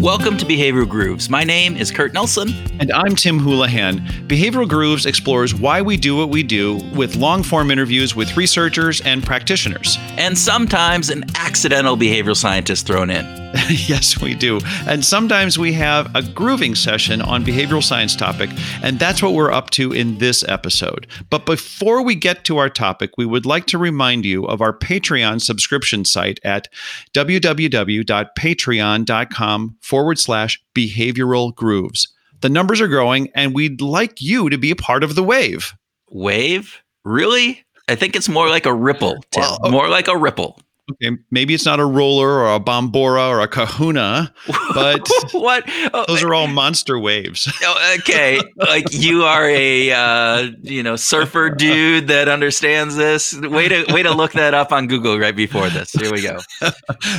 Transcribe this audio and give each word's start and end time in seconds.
Welcome 0.00 0.38
to 0.38 0.46
Behavioral 0.46 0.88
Grooves. 0.88 1.28
My 1.28 1.44
name 1.44 1.76
is 1.76 1.90
Kurt 1.90 2.14
Nelson. 2.14 2.54
And 2.80 2.90
I'm 2.90 3.14
Tim 3.14 3.38
Houlihan. 3.38 3.98
Behavioral 4.28 4.66
Grooves 4.66 5.04
explores 5.04 5.54
why 5.54 5.82
we 5.82 5.98
do 5.98 6.16
what 6.16 6.30
we 6.30 6.42
do 6.42 6.76
with 6.94 7.16
long 7.16 7.42
form 7.42 7.70
interviews 7.70 8.16
with 8.16 8.34
researchers 8.34 9.02
and 9.02 9.22
practitioners. 9.22 9.98
And 10.16 10.38
sometimes 10.38 11.10
an 11.10 11.24
accidental 11.34 11.98
behavioral 11.98 12.34
scientist 12.34 12.86
thrown 12.86 13.10
in. 13.10 13.40
yes, 13.68 14.20
we 14.20 14.34
do. 14.34 14.60
And 14.86 15.04
sometimes 15.04 15.58
we 15.58 15.72
have 15.72 16.14
a 16.14 16.22
grooving 16.22 16.76
session 16.76 17.20
on 17.20 17.44
behavioral 17.44 17.82
science 17.82 18.14
topic, 18.14 18.48
and 18.80 18.96
that's 18.98 19.20
what 19.22 19.34
we're 19.34 19.50
up 19.50 19.70
to 19.70 19.92
in 19.92 20.18
this 20.18 20.44
episode. 20.48 21.08
But 21.30 21.46
before 21.46 22.02
we 22.02 22.14
get 22.14 22.44
to 22.44 22.58
our 22.58 22.70
topic, 22.70 23.10
we 23.18 23.26
would 23.26 23.46
like 23.46 23.66
to 23.66 23.76
remind 23.76 24.24
you 24.24 24.44
of 24.44 24.60
our 24.60 24.72
Patreon 24.72 25.40
subscription 25.40 26.04
site 26.04 26.38
at 26.44 26.68
www.patreon.com 27.12 29.76
forward 29.90 30.20
slash 30.20 30.62
behavioral 30.72 31.52
grooves. 31.52 32.06
The 32.42 32.48
numbers 32.48 32.80
are 32.80 32.86
growing, 32.86 33.28
and 33.34 33.54
we'd 33.54 33.80
like 33.80 34.22
you 34.22 34.48
to 34.48 34.56
be 34.56 34.70
a 34.70 34.76
part 34.76 35.02
of 35.02 35.16
the 35.16 35.22
wave. 35.24 35.74
Wave? 36.10 36.80
Really? 37.04 37.64
I 37.88 37.96
think 37.96 38.14
it's 38.14 38.28
more 38.28 38.48
like 38.48 38.66
a 38.66 38.72
ripple, 38.72 39.18
Tim. 39.32 39.42
Well, 39.42 39.58
okay. 39.62 39.70
More 39.70 39.88
like 39.88 40.06
a 40.06 40.16
ripple. 40.16 40.60
Okay, 40.92 41.16
maybe 41.30 41.54
it's 41.54 41.64
not 41.64 41.78
a 41.78 41.84
roller 41.84 42.28
or 42.28 42.54
a 42.54 42.60
bombora 42.60 43.28
or 43.28 43.40
a 43.40 43.48
kahuna, 43.48 44.32
but 44.74 45.08
what? 45.32 45.64
Oh, 45.92 46.04
those 46.08 46.22
are 46.22 46.34
all 46.34 46.46
monster 46.46 46.98
waves. 46.98 47.50
Oh, 47.62 47.96
okay, 47.98 48.40
like 48.56 48.86
you 48.90 49.22
are 49.22 49.48
a 49.48 49.92
uh, 49.92 50.50
you 50.62 50.82
know 50.82 50.96
surfer 50.96 51.50
dude 51.56 52.08
that 52.08 52.26
understands 52.26 52.96
this. 52.96 53.38
Way 53.38 53.68
to 53.68 53.92
way 53.92 54.02
to 54.02 54.12
look 54.12 54.32
that 54.32 54.54
up 54.54 54.72
on 54.72 54.86
Google 54.86 55.18
right 55.18 55.36
before 55.36 55.68
this. 55.68 55.92
Here 55.92 56.10
we 56.10 56.22
go. 56.22 56.38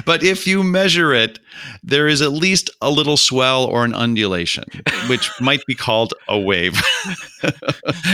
but 0.05 0.23
if 0.23 0.47
you 0.47 0.63
measure 0.63 1.13
it, 1.13 1.39
there 1.83 2.07
is 2.07 2.21
at 2.21 2.31
least 2.31 2.69
a 2.81 2.89
little 2.89 3.17
swell 3.17 3.65
or 3.65 3.85
an 3.85 3.93
undulation, 3.93 4.65
which 5.07 5.29
might 5.39 5.63
be 5.67 5.75
called 5.75 6.13
a 6.27 6.39
wave. 6.39 6.81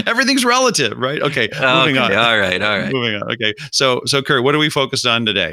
Everything's 0.05 0.45
relative, 0.45 0.97
right? 0.97 1.21
Okay, 1.21 1.47
moving 1.53 1.97
okay, 1.97 2.13
on. 2.13 2.13
All 2.13 2.37
right, 2.37 2.61
all 2.61 2.77
right. 2.77 2.91
Moving 2.91 3.15
on. 3.15 3.31
Okay, 3.31 3.53
so 3.71 4.01
so 4.05 4.21
Kurt, 4.21 4.43
what 4.43 4.53
are 4.53 4.59
we 4.59 4.69
focused 4.69 5.05
on 5.05 5.25
today? 5.25 5.46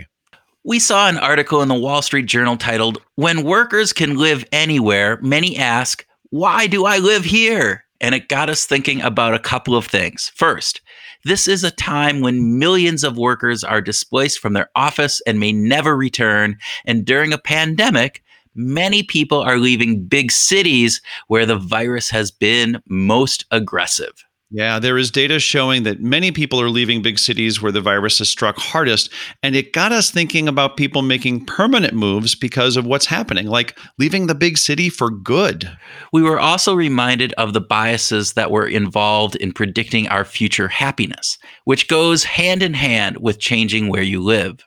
We 0.66 0.78
saw 0.78 1.10
an 1.10 1.18
article 1.18 1.60
in 1.60 1.68
the 1.68 1.74
Wall 1.74 2.00
Street 2.00 2.24
Journal 2.24 2.56
titled, 2.56 2.96
When 3.16 3.44
Workers 3.44 3.92
Can 3.92 4.16
Live 4.16 4.46
Anywhere, 4.50 5.18
Many 5.20 5.58
Ask, 5.58 6.06
Why 6.30 6.66
Do 6.68 6.86
I 6.86 6.96
Live 6.96 7.26
Here? 7.26 7.84
And 8.00 8.14
it 8.14 8.30
got 8.30 8.48
us 8.48 8.64
thinking 8.64 9.02
about 9.02 9.34
a 9.34 9.38
couple 9.38 9.76
of 9.76 9.84
things. 9.84 10.32
First, 10.34 10.80
this 11.22 11.46
is 11.48 11.64
a 11.64 11.70
time 11.70 12.22
when 12.22 12.58
millions 12.58 13.04
of 13.04 13.18
workers 13.18 13.62
are 13.62 13.82
displaced 13.82 14.38
from 14.38 14.54
their 14.54 14.70
office 14.74 15.20
and 15.26 15.38
may 15.38 15.52
never 15.52 15.94
return. 15.94 16.56
And 16.86 17.04
during 17.04 17.34
a 17.34 17.38
pandemic, 17.38 18.22
many 18.54 19.02
people 19.02 19.42
are 19.42 19.58
leaving 19.58 20.06
big 20.06 20.32
cities 20.32 21.02
where 21.26 21.44
the 21.44 21.58
virus 21.58 22.08
has 22.08 22.30
been 22.30 22.82
most 22.88 23.44
aggressive. 23.50 24.24
Yeah, 24.56 24.78
there 24.78 24.96
is 24.96 25.10
data 25.10 25.40
showing 25.40 25.82
that 25.82 26.00
many 26.00 26.30
people 26.30 26.60
are 26.60 26.70
leaving 26.70 27.02
big 27.02 27.18
cities 27.18 27.60
where 27.60 27.72
the 27.72 27.80
virus 27.80 28.18
has 28.18 28.28
struck 28.28 28.56
hardest. 28.56 29.10
And 29.42 29.56
it 29.56 29.72
got 29.72 29.90
us 29.90 30.12
thinking 30.12 30.46
about 30.46 30.76
people 30.76 31.02
making 31.02 31.46
permanent 31.46 31.94
moves 31.94 32.36
because 32.36 32.76
of 32.76 32.86
what's 32.86 33.06
happening, 33.06 33.48
like 33.48 33.76
leaving 33.98 34.28
the 34.28 34.34
big 34.36 34.56
city 34.56 34.90
for 34.90 35.10
good. 35.10 35.76
We 36.12 36.22
were 36.22 36.38
also 36.38 36.72
reminded 36.72 37.32
of 37.32 37.52
the 37.52 37.60
biases 37.60 38.34
that 38.34 38.52
were 38.52 38.68
involved 38.68 39.34
in 39.34 39.52
predicting 39.52 40.06
our 40.06 40.24
future 40.24 40.68
happiness, 40.68 41.36
which 41.64 41.88
goes 41.88 42.22
hand 42.22 42.62
in 42.62 42.74
hand 42.74 43.16
with 43.16 43.40
changing 43.40 43.88
where 43.88 44.02
you 44.02 44.22
live. 44.22 44.64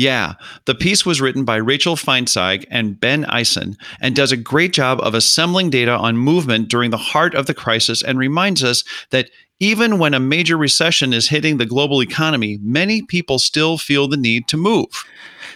Yeah, 0.00 0.36
the 0.64 0.74
piece 0.74 1.04
was 1.04 1.20
written 1.20 1.44
by 1.44 1.56
Rachel 1.56 1.94
Feintzeig 1.94 2.64
and 2.70 2.98
Ben 2.98 3.26
Eisen 3.26 3.76
and 4.00 4.16
does 4.16 4.32
a 4.32 4.36
great 4.38 4.72
job 4.72 4.98
of 5.02 5.12
assembling 5.12 5.68
data 5.68 5.90
on 5.90 6.16
movement 6.16 6.70
during 6.70 6.90
the 6.90 6.96
heart 6.96 7.34
of 7.34 7.44
the 7.44 7.52
crisis 7.52 8.02
and 8.02 8.18
reminds 8.18 8.64
us 8.64 8.82
that 9.10 9.28
even 9.58 9.98
when 9.98 10.14
a 10.14 10.18
major 10.18 10.56
recession 10.56 11.12
is 11.12 11.28
hitting 11.28 11.58
the 11.58 11.66
global 11.66 12.00
economy, 12.00 12.58
many 12.62 13.02
people 13.02 13.38
still 13.38 13.76
feel 13.76 14.08
the 14.08 14.16
need 14.16 14.48
to 14.48 14.56
move. 14.56 15.04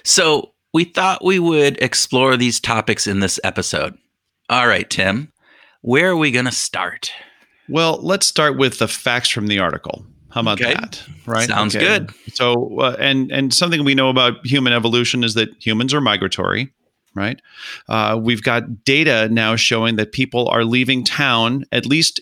So, 0.03 0.53
we 0.75 0.85
thought 0.85 1.25
we 1.25 1.39
would 1.39 1.81
explore 1.81 2.37
these 2.37 2.61
topics 2.61 3.07
in 3.07 3.21
this 3.21 3.41
episode. 3.45 3.97
All 4.51 4.69
right, 4.69 4.91
Tim, 4.91 5.33
where 5.81 6.11
are 6.11 6.17
we 6.19 6.31
going 6.31 6.45
to 6.45 6.53
start? 6.53 7.11
Well, 7.67 7.99
let's 8.03 8.27
start 8.27 8.59
with 8.59 8.79
the 8.79 8.89
facts 8.89 9.31
from 9.31 9.47
the 9.47 9.61
article. 9.61 10.05
How 10.35 10.41
about 10.41 10.61
okay. 10.61 10.75
that? 10.75 11.01
Right. 11.27 11.47
Sounds 11.47 11.77
okay. 11.77 11.87
good. 11.87 12.11
So, 12.35 12.81
uh, 12.81 12.97
and 12.99 13.31
and 13.31 13.55
something 13.55 13.85
we 13.85 13.95
know 13.95 14.09
about 14.09 14.45
human 14.45 14.73
evolution 14.73 15.23
is 15.23 15.35
that 15.35 15.51
humans 15.65 15.95
are 15.95 16.01
migratory. 16.01 16.73
Right. 17.15 17.41
Uh, 17.89 18.19
we've 18.21 18.43
got 18.43 18.85
data 18.85 19.29
now 19.31 19.55
showing 19.55 19.95
that 19.95 20.11
people 20.11 20.49
are 20.49 20.65
leaving 20.65 21.05
town 21.05 21.65
at 21.71 21.87
least 21.87 22.21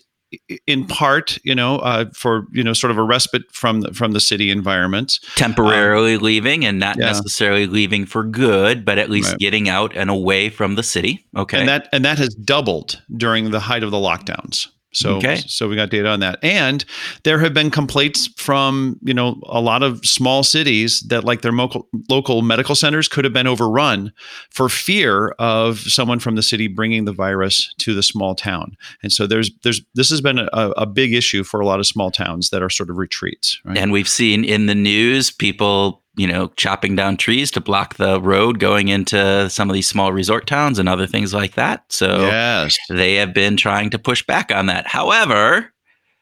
in 0.67 0.85
part, 0.85 1.39
you 1.43 1.55
know, 1.55 1.77
uh, 1.77 2.05
for 2.13 2.45
you 2.51 2.63
know, 2.63 2.73
sort 2.73 2.91
of 2.91 2.99
a 2.99 3.03
respite 3.03 3.51
from 3.51 3.81
the, 3.81 3.93
from 3.95 4.11
the 4.11 4.19
city 4.19 4.51
environment, 4.51 5.19
temporarily 5.35 6.15
um, 6.15 6.21
leaving, 6.21 6.65
and 6.65 6.77
not 6.77 6.97
yeah. 6.99 7.05
necessarily 7.05 7.65
leaving 7.65 8.05
for 8.05 8.23
good, 8.23 8.85
but 8.85 8.99
at 8.99 9.09
least 9.09 9.31
right. 9.31 9.39
getting 9.39 9.69
out 9.69 9.95
and 9.95 10.11
away 10.11 10.49
from 10.49 10.75
the 10.75 10.83
city. 10.83 11.25
Okay, 11.35 11.59
and 11.59 11.67
that 11.67 11.89
and 11.91 12.05
that 12.05 12.19
has 12.19 12.35
doubled 12.35 13.01
during 13.17 13.49
the 13.49 13.59
height 13.59 13.81
of 13.81 13.89
the 13.89 13.97
lockdowns. 13.97 14.67
So, 14.93 15.15
okay. 15.17 15.37
so 15.47 15.67
we 15.67 15.75
got 15.75 15.89
data 15.89 16.07
on 16.07 16.19
that, 16.19 16.39
and 16.43 16.85
there 17.23 17.39
have 17.39 17.53
been 17.53 17.71
complaints 17.71 18.27
from 18.37 18.99
you 19.03 19.13
know 19.13 19.39
a 19.43 19.59
lot 19.59 19.83
of 19.83 20.05
small 20.05 20.43
cities 20.43 21.01
that 21.07 21.23
like 21.23 21.41
their 21.41 21.51
local 21.51 21.87
local 22.09 22.41
medical 22.41 22.75
centers 22.75 23.07
could 23.07 23.25
have 23.25 23.33
been 23.33 23.47
overrun 23.47 24.13
for 24.49 24.69
fear 24.69 25.29
of 25.39 25.79
someone 25.79 26.19
from 26.19 26.35
the 26.35 26.43
city 26.43 26.67
bringing 26.67 27.05
the 27.05 27.13
virus 27.13 27.73
to 27.79 27.93
the 27.93 28.03
small 28.03 28.35
town. 28.35 28.77
And 29.01 29.11
so 29.11 29.25
there's 29.25 29.51
there's 29.63 29.81
this 29.95 30.09
has 30.09 30.21
been 30.21 30.39
a, 30.39 30.47
a 30.51 30.85
big 30.85 31.13
issue 31.13 31.43
for 31.43 31.59
a 31.59 31.65
lot 31.65 31.79
of 31.79 31.87
small 31.87 32.11
towns 32.11 32.49
that 32.51 32.61
are 32.61 32.69
sort 32.69 32.89
of 32.89 32.97
retreats. 32.97 33.59
Right? 33.65 33.77
And 33.77 33.91
we've 33.91 34.07
seen 34.07 34.43
in 34.43 34.67
the 34.67 34.75
news 34.75 35.31
people 35.31 36.02
you 36.15 36.27
know, 36.27 36.47
chopping 36.55 36.95
down 36.95 37.17
trees 37.17 37.49
to 37.51 37.61
block 37.61 37.95
the 37.95 38.21
road 38.21 38.59
going 38.59 38.87
into 38.87 39.49
some 39.49 39.69
of 39.69 39.73
these 39.73 39.87
small 39.87 40.13
resort 40.13 40.45
towns 40.45 40.77
and 40.77 40.87
other 40.87 41.07
things 41.07 41.33
like 41.33 41.55
that. 41.55 41.83
So 41.91 42.21
yes. 42.21 42.77
they 42.89 43.15
have 43.15 43.33
been 43.33 43.57
trying 43.57 43.89
to 43.91 43.99
push 43.99 44.23
back 44.25 44.51
on 44.51 44.67
that. 44.67 44.87
However, 44.87 45.73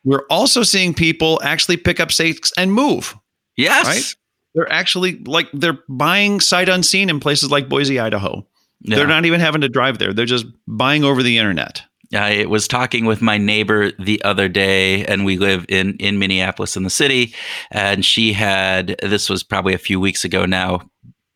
we're 0.03 0.25
also 0.29 0.63
seeing 0.63 0.93
people 0.93 1.41
actually 1.43 1.77
pick 1.77 1.99
up 1.99 2.11
stakes 2.11 2.51
and 2.57 2.73
move. 2.73 3.15
Yes. 3.57 3.85
Right? 3.85 4.15
They're 4.55 4.71
actually 4.71 5.19
like 5.25 5.49
they're 5.53 5.79
buying 5.87 6.39
sight 6.39 6.69
unseen 6.69 7.09
in 7.09 7.19
places 7.19 7.51
like 7.51 7.69
Boise, 7.69 7.99
Idaho. 7.99 8.45
Yeah. 8.81 8.97
They're 8.97 9.07
not 9.07 9.25
even 9.25 9.39
having 9.39 9.61
to 9.61 9.69
drive 9.69 9.99
there. 9.99 10.13
They're 10.13 10.25
just 10.25 10.45
buying 10.67 11.03
over 11.03 11.21
the 11.21 11.37
internet. 11.37 11.83
I 12.13 12.45
was 12.45 12.67
talking 12.67 13.05
with 13.05 13.21
my 13.21 13.37
neighbor 13.37 13.91
the 13.99 14.21
other 14.23 14.47
day, 14.47 15.05
and 15.05 15.25
we 15.25 15.37
live 15.37 15.65
in 15.69 15.95
in 15.97 16.19
Minneapolis 16.19 16.75
in 16.75 16.83
the 16.83 16.89
city. 16.89 17.33
And 17.71 18.03
she 18.05 18.33
had 18.33 18.95
this 19.01 19.29
was 19.29 19.43
probably 19.43 19.73
a 19.73 19.79
few 19.79 19.99
weeks 19.99 20.25
ago 20.25 20.45
now, 20.45 20.81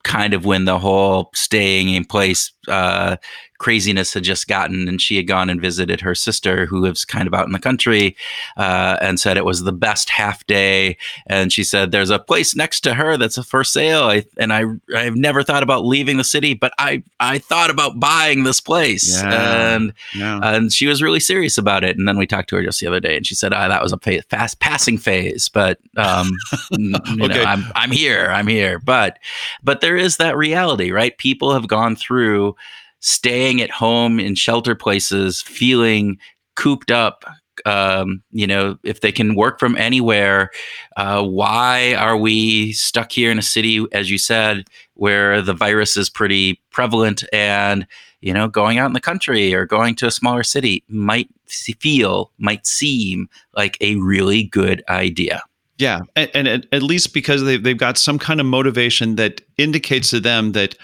kind 0.03 0.33
of 0.33 0.45
when 0.45 0.65
the 0.65 0.79
whole 0.79 1.31
staying 1.33 1.89
in 1.89 2.05
place 2.05 2.51
uh, 2.67 3.17
craziness 3.57 4.13
had 4.13 4.23
just 4.23 4.47
gotten, 4.47 4.87
and 4.87 5.01
she 5.01 5.15
had 5.15 5.27
gone 5.27 5.49
and 5.49 5.61
visited 5.61 6.01
her 6.01 6.13
sister 6.13 6.65
who 6.65 6.77
lives 6.77 7.05
kind 7.05 7.27
of 7.27 7.33
out 7.33 7.45
in 7.45 7.53
the 7.53 7.59
country, 7.59 8.15
uh, 8.57 8.97
and 9.01 9.19
said 9.19 9.37
it 9.37 9.45
was 9.45 9.63
the 9.63 9.71
best 9.71 10.09
half 10.09 10.45
day. 10.45 10.97
And 11.27 11.51
she 11.53 11.63
said 11.63 11.91
there's 11.91 12.09
a 12.09 12.19
place 12.19 12.55
next 12.55 12.81
to 12.81 12.93
her 12.93 13.17
that's 13.17 13.43
for 13.45 13.63
sale, 13.63 14.03
I, 14.03 14.25
and 14.37 14.51
I 14.51 14.65
I've 14.95 15.15
never 15.15 15.43
thought 15.43 15.63
about 15.63 15.85
leaving 15.85 16.17
the 16.17 16.23
city, 16.23 16.53
but 16.53 16.73
I 16.77 17.03
I 17.19 17.39
thought 17.39 17.69
about 17.69 17.99
buying 17.99 18.43
this 18.43 18.59
place, 18.59 19.21
yeah. 19.21 19.75
and 19.75 19.93
yeah. 20.13 20.39
and 20.43 20.71
she 20.71 20.87
was 20.87 21.01
really 21.01 21.19
serious 21.19 21.57
about 21.57 21.83
it. 21.83 21.97
And 21.97 22.07
then 22.07 22.17
we 22.17 22.27
talked 22.27 22.49
to 22.49 22.57
her 22.57 22.63
just 22.63 22.79
the 22.79 22.87
other 22.87 22.99
day, 22.99 23.15
and 23.15 23.25
she 23.25 23.35
said 23.35 23.53
ah, 23.53 23.67
that 23.67 23.81
was 23.81 23.93
a 23.93 24.21
fast 24.29 24.59
passing 24.59 24.97
phase, 24.97 25.49
but 25.49 25.79
um, 25.97 26.31
you 26.71 26.95
okay. 26.97 27.27
know 27.27 27.43
I'm 27.43 27.63
I'm 27.75 27.91
here, 27.91 28.28
I'm 28.29 28.47
here, 28.47 28.79
but 28.79 29.19
but 29.63 29.81
there 29.81 29.97
is 29.97 30.17
that 30.17 30.35
reality, 30.35 30.91
right? 30.91 31.17
People 31.17 31.53
have 31.53 31.67
gone 31.67 31.95
through 31.95 32.54
staying 32.99 33.61
at 33.61 33.72
home 33.72 34.19
in 34.19 34.35
shelter 34.35 34.75
places, 34.75 35.41
feeling 35.41 36.17
cooped 36.55 36.91
up. 36.91 37.25
Um, 37.66 38.22
you 38.31 38.46
know, 38.46 38.78
if 38.84 39.02
they 39.02 39.11
can 39.11 39.35
work 39.35 39.59
from 39.59 39.78
anywhere, 39.78 40.52
uh, 40.97 41.23
why 41.23 41.93
are 41.96 42.17
we 42.17 42.73
stuck 42.73 43.11
here 43.11 43.31
in 43.31 43.40
a 43.40 43.43
city, 43.43 43.85
as 43.93 44.11
you 44.11 44.17
said, 44.17 44.66
where 44.96 45.41
the 45.41 45.53
virus 45.53 45.96
is 45.96 46.09
pretty 46.09 46.61
prevalent 46.72 47.23
and 47.31 47.87
you 48.25 48.34
know, 48.34 48.47
going 48.47 48.79
out 48.79 48.87
in 48.87 48.93
the 48.93 48.99
country 48.99 49.53
or 49.53 49.67
going 49.67 49.93
to 49.93 50.07
a 50.07 50.11
smaller 50.11 50.41
city 50.41 50.84
might 50.87 51.29
feel, 51.46 52.31
might 52.40 52.66
seem 52.66 53.29
like 53.55 53.78
a 53.81 53.97
really 53.97 54.46
good 54.46 54.84
idea. 54.90 55.43
Yeah, 55.78 56.02
and, 56.16 56.31
and 56.34 56.47
at, 56.47 56.66
at, 56.72 56.81
least 56.81 57.13
because 57.13 57.43
they, 57.43 57.57
they've 57.57 57.78
got 57.78 57.99
some 57.99 58.17
kind 58.17 58.40
of 58.40 58.47
motivation 58.47 59.16
that 59.17 59.41
indicates 59.57 60.09
to 60.09 60.19
them 60.19 60.53
that 60.53 60.75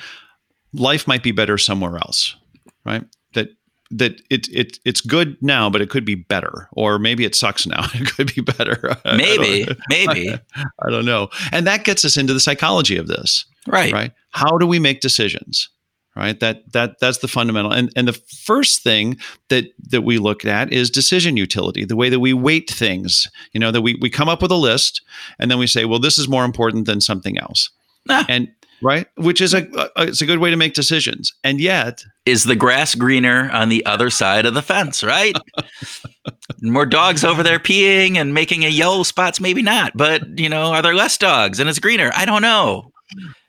life 0.74 1.08
might 1.08 1.24
be 1.24 1.32
better 1.32 1.58
somewhere 1.58 1.98
else, 1.98 2.36
right? 2.86 3.04
That 3.34 3.50
that 3.92 4.22
it 4.30 4.48
it 4.50 4.80
it's 4.86 5.02
good 5.02 5.38
now, 5.42 5.70
but 5.70 5.82
it 5.82 5.90
could 5.90 6.06
be 6.06 6.16
better, 6.16 6.70
or 6.74 7.00
maybe 7.00 7.26
it 7.26 7.36
sucks 7.36 7.66
now. 7.66 7.86
It 7.94 8.08
could 8.08 8.34
be 8.34 8.42
better. 8.42 8.98
Maybe, 9.06 9.70
I 9.70 9.76
maybe. 9.90 10.34
I, 10.56 10.90
don't 10.90 11.06
know. 11.06 11.30
And 11.52 11.68
that 11.68 11.84
gets 11.84 12.06
us 12.06 12.18
into 12.18 12.34
the 12.34 12.40
psychology 12.40 12.98
of 12.98 13.08
this, 13.08 13.46
right? 13.68 13.92
Right. 13.92 14.12
How 14.32 14.58
do 14.58 14.66
we 14.66 14.80
make 14.80 15.02
decisions? 15.02 15.70
right 16.16 16.40
that 16.40 16.70
that 16.74 17.00
that's 17.00 17.20
the 17.20 17.28
fundamental 17.28 17.72
and 17.72 17.92
and 17.96 18.08
the 18.08 18.14
first 18.14 18.84
thing 18.84 19.18
that 19.50 19.66
that 19.80 20.02
we 20.02 20.18
look 20.18 20.46
at 20.46 20.72
is 20.72 20.90
decision 20.90 21.38
utility 21.38 21.86
the 21.86 21.96
way 21.96 22.10
that 22.10 22.20
we 22.20 22.34
weight 22.34 22.70
things 22.70 23.30
you 23.54 23.60
know 23.60 23.72
that 23.72 23.82
we 23.82 23.98
we 24.02 24.10
come 24.10 24.28
up 24.28 24.42
with 24.42 24.52
a 24.52 24.56
list 24.56 25.02
and 25.40 25.50
then 25.50 25.58
we 25.58 25.68
say 25.68 25.86
well 25.86 26.00
this 26.00 26.18
is 26.18 26.28
more 26.28 26.44
important 26.44 26.86
than 26.86 27.00
something 27.00 27.38
else 27.38 27.70
ah. 28.10 28.26
and 28.28 28.50
right? 28.82 29.08
Which 29.16 29.42
is 29.42 29.54
a, 29.54 29.68
a, 29.96 30.04
it's 30.04 30.22
a 30.22 30.26
good 30.26 30.40
way 30.40 30.50
to 30.50 30.56
make 30.56 30.74
decisions. 30.74 31.34
And 31.44 31.60
yet 31.60 32.04
is 32.26 32.44
the 32.44 32.56
grass 32.56 32.96
greener 32.96 33.50
on 33.52 33.70
the 33.70 33.86
other 33.86 34.10
side 34.10 34.46
of 34.46 34.54
the 34.54 34.62
fence 34.62 35.04
right? 35.04 35.36
More 36.62 36.86
dogs 36.86 37.24
over 37.24 37.44
there 37.44 37.60
peeing 37.60 38.18
and 38.18 38.34
making 38.34 38.66
a 38.66 38.70
yellow 38.70 39.04
spots 39.04 39.40
maybe 39.40 39.62
not 39.62 39.96
but 39.96 40.40
you 40.40 40.50
know 40.50 40.74
are 40.74 40.82
there 40.82 40.94
less 40.94 41.18
dogs 41.18 41.60
and 41.60 41.70
it's 41.70 41.80
greener? 41.80 42.12
I 42.16 42.26
don't 42.26 42.42
know. 42.42 42.92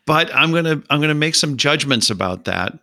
But 0.06 0.34
I'm 0.34 0.52
gonna 0.52 0.82
I'm 0.90 1.00
gonna 1.00 1.14
make 1.14 1.34
some 1.34 1.56
judgments 1.56 2.10
about 2.10 2.44
that, 2.44 2.76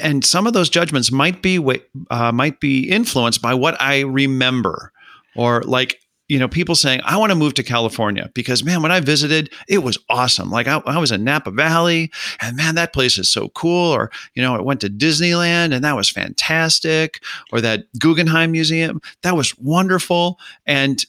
and 0.00 0.24
some 0.24 0.46
of 0.46 0.52
those 0.52 0.68
judgments 0.68 1.12
might 1.12 1.42
be 1.42 1.80
uh, 2.10 2.32
might 2.32 2.58
be 2.58 2.90
influenced 2.90 3.40
by 3.40 3.54
what 3.54 3.80
I 3.80 4.00
remember, 4.00 4.92
or 5.36 5.62
like 5.62 6.00
you 6.30 6.38
know 6.38 6.46
people 6.46 6.76
saying 6.76 7.00
I 7.04 7.16
want 7.16 7.30
to 7.30 7.36
move 7.36 7.54
to 7.54 7.64
California 7.64 8.30
because 8.34 8.64
man 8.64 8.82
when 8.82 8.92
I 8.92 9.00
visited 9.00 9.52
it 9.68 9.78
was 9.78 9.98
awesome. 10.08 10.48
Like 10.48 10.68
I, 10.68 10.78
I 10.86 10.96
was 10.98 11.10
in 11.10 11.24
Napa 11.24 11.50
Valley, 11.50 12.12
and 12.40 12.56
man 12.56 12.76
that 12.76 12.92
place 12.92 13.18
is 13.18 13.28
so 13.28 13.48
cool. 13.48 13.92
Or 13.92 14.12
you 14.34 14.42
know 14.42 14.54
I 14.54 14.60
went 14.60 14.80
to 14.82 14.88
Disneyland 14.88 15.74
and 15.74 15.82
that 15.82 15.96
was 15.96 16.08
fantastic. 16.08 17.20
Or 17.52 17.60
that 17.60 17.86
Guggenheim 17.98 18.52
Museum 18.52 19.00
that 19.22 19.36
was 19.36 19.58
wonderful. 19.58 20.38
And 20.66 21.04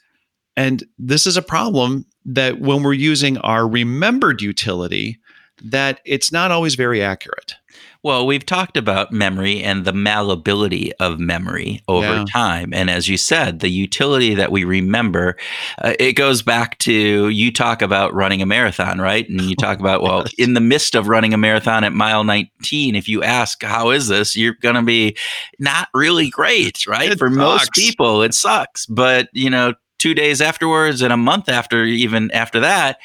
and 0.57 0.83
this 0.97 1.27
is 1.27 1.37
a 1.37 1.43
problem 1.43 2.07
that 2.25 2.59
when 2.59 2.81
we're 2.81 2.93
using 2.93 3.37
our 3.37 3.67
remembered 3.67 4.41
utility, 4.41 5.19
that 5.63 6.01
it's 6.03 6.31
not 6.31 6.49
always 6.49 6.73
very 6.73 7.03
accurate. 7.03 7.55
Well, 8.03 8.25
we've 8.25 8.45
talked 8.45 8.77
about 8.77 9.11
memory 9.11 9.61
and 9.61 9.85
the 9.85 9.93
malleability 9.93 10.91
of 10.93 11.19
memory 11.19 11.83
over 11.87 12.07
yeah. 12.07 12.25
time. 12.27 12.73
And 12.73 12.89
as 12.89 13.07
you 13.07 13.15
said, 13.15 13.59
the 13.59 13.69
utility 13.69 14.33
that 14.33 14.51
we 14.51 14.63
remember, 14.63 15.37
uh, 15.77 15.93
it 15.99 16.13
goes 16.13 16.41
back 16.41 16.79
to 16.79 17.29
you 17.29 17.51
talk 17.51 17.83
about 17.83 18.11
running 18.15 18.41
a 18.41 18.47
marathon, 18.47 18.99
right? 18.99 19.29
And 19.29 19.41
you 19.41 19.55
talk 19.59 19.79
about, 19.79 20.01
well, 20.01 20.25
in 20.39 20.55
the 20.55 20.61
midst 20.61 20.95
of 20.95 21.09
running 21.09 21.35
a 21.35 21.37
marathon 21.37 21.83
at 21.83 21.93
mile 21.93 22.23
19, 22.23 22.95
if 22.95 23.07
you 23.07 23.21
ask, 23.21 23.61
how 23.61 23.91
is 23.91 24.07
this? 24.07 24.35
You're 24.35 24.55
going 24.55 24.75
to 24.75 24.81
be 24.81 25.15
not 25.59 25.87
really 25.93 26.31
great, 26.31 26.87
right? 26.87 27.11
It 27.11 27.19
For 27.19 27.29
sucks. 27.29 27.37
most 27.37 27.71
people, 27.73 28.23
it 28.23 28.33
sucks. 28.33 28.87
But, 28.87 29.29
you 29.33 29.51
know, 29.51 29.75
two 29.99 30.15
days 30.15 30.41
afterwards 30.41 31.03
and 31.03 31.13
a 31.13 31.17
month 31.17 31.47
after, 31.49 31.83
even 31.83 32.31
after 32.31 32.61
that, 32.61 32.97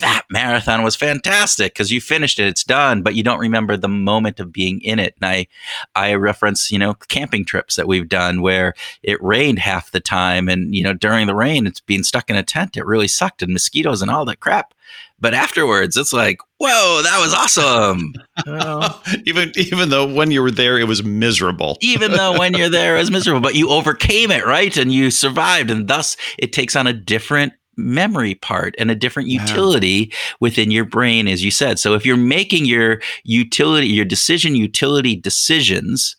that 0.00 0.24
marathon 0.30 0.82
was 0.82 0.96
fantastic 0.96 1.72
because 1.72 1.92
you 1.92 2.00
finished 2.00 2.38
it, 2.38 2.48
it's 2.48 2.64
done, 2.64 3.02
but 3.02 3.14
you 3.14 3.22
don't 3.22 3.38
remember 3.38 3.76
the 3.76 3.88
moment 3.88 4.40
of 4.40 4.52
being 4.52 4.80
in 4.80 4.98
it. 4.98 5.14
And 5.20 5.26
I, 5.26 5.46
I 5.94 6.14
reference, 6.14 6.70
you 6.70 6.78
know, 6.78 6.94
camping 7.08 7.44
trips 7.44 7.76
that 7.76 7.86
we've 7.86 8.08
done 8.08 8.42
where 8.42 8.74
it 9.02 9.22
rained 9.22 9.60
half 9.60 9.92
the 9.92 10.00
time, 10.00 10.48
and 10.48 10.74
you 10.74 10.82
know, 10.82 10.94
during 10.94 11.26
the 11.26 11.34
rain, 11.34 11.66
it's 11.66 11.80
being 11.80 12.02
stuck 12.02 12.28
in 12.28 12.36
a 12.36 12.42
tent. 12.42 12.76
It 12.76 12.86
really 12.86 13.08
sucked, 13.08 13.42
and 13.42 13.52
mosquitoes 13.52 14.02
and 14.02 14.10
all 14.10 14.24
that 14.24 14.40
crap. 14.40 14.74
But 15.20 15.32
afterwards, 15.32 15.96
it's 15.96 16.12
like, 16.12 16.38
whoa, 16.58 17.00
that 17.02 17.18
was 17.20 17.32
awesome. 17.32 18.14
well, 18.46 19.00
even 19.24 19.52
even 19.56 19.88
though 19.88 20.12
when 20.12 20.30
you 20.30 20.42
were 20.42 20.50
there, 20.50 20.78
it 20.78 20.88
was 20.88 21.04
miserable. 21.04 21.78
even 21.80 22.12
though 22.12 22.38
when 22.38 22.54
you're 22.54 22.68
there, 22.68 22.96
it 22.96 23.00
was 23.00 23.10
miserable, 23.10 23.40
but 23.40 23.54
you 23.54 23.70
overcame 23.70 24.30
it, 24.30 24.44
right? 24.44 24.76
And 24.76 24.92
you 24.92 25.10
survived, 25.10 25.70
and 25.70 25.88
thus 25.88 26.16
it 26.36 26.52
takes 26.52 26.74
on 26.74 26.86
a 26.86 26.92
different 26.92 27.52
memory 27.76 28.34
part 28.34 28.74
and 28.78 28.90
a 28.90 28.94
different 28.94 29.28
utility 29.28 30.10
yeah. 30.10 30.16
within 30.40 30.70
your 30.70 30.84
brain, 30.84 31.28
as 31.28 31.44
you 31.44 31.50
said. 31.50 31.78
So 31.78 31.94
if 31.94 32.04
you're 32.04 32.16
making 32.16 32.66
your 32.66 33.00
utility, 33.24 33.88
your 33.88 34.04
decision 34.04 34.54
utility 34.54 35.16
decisions 35.16 36.16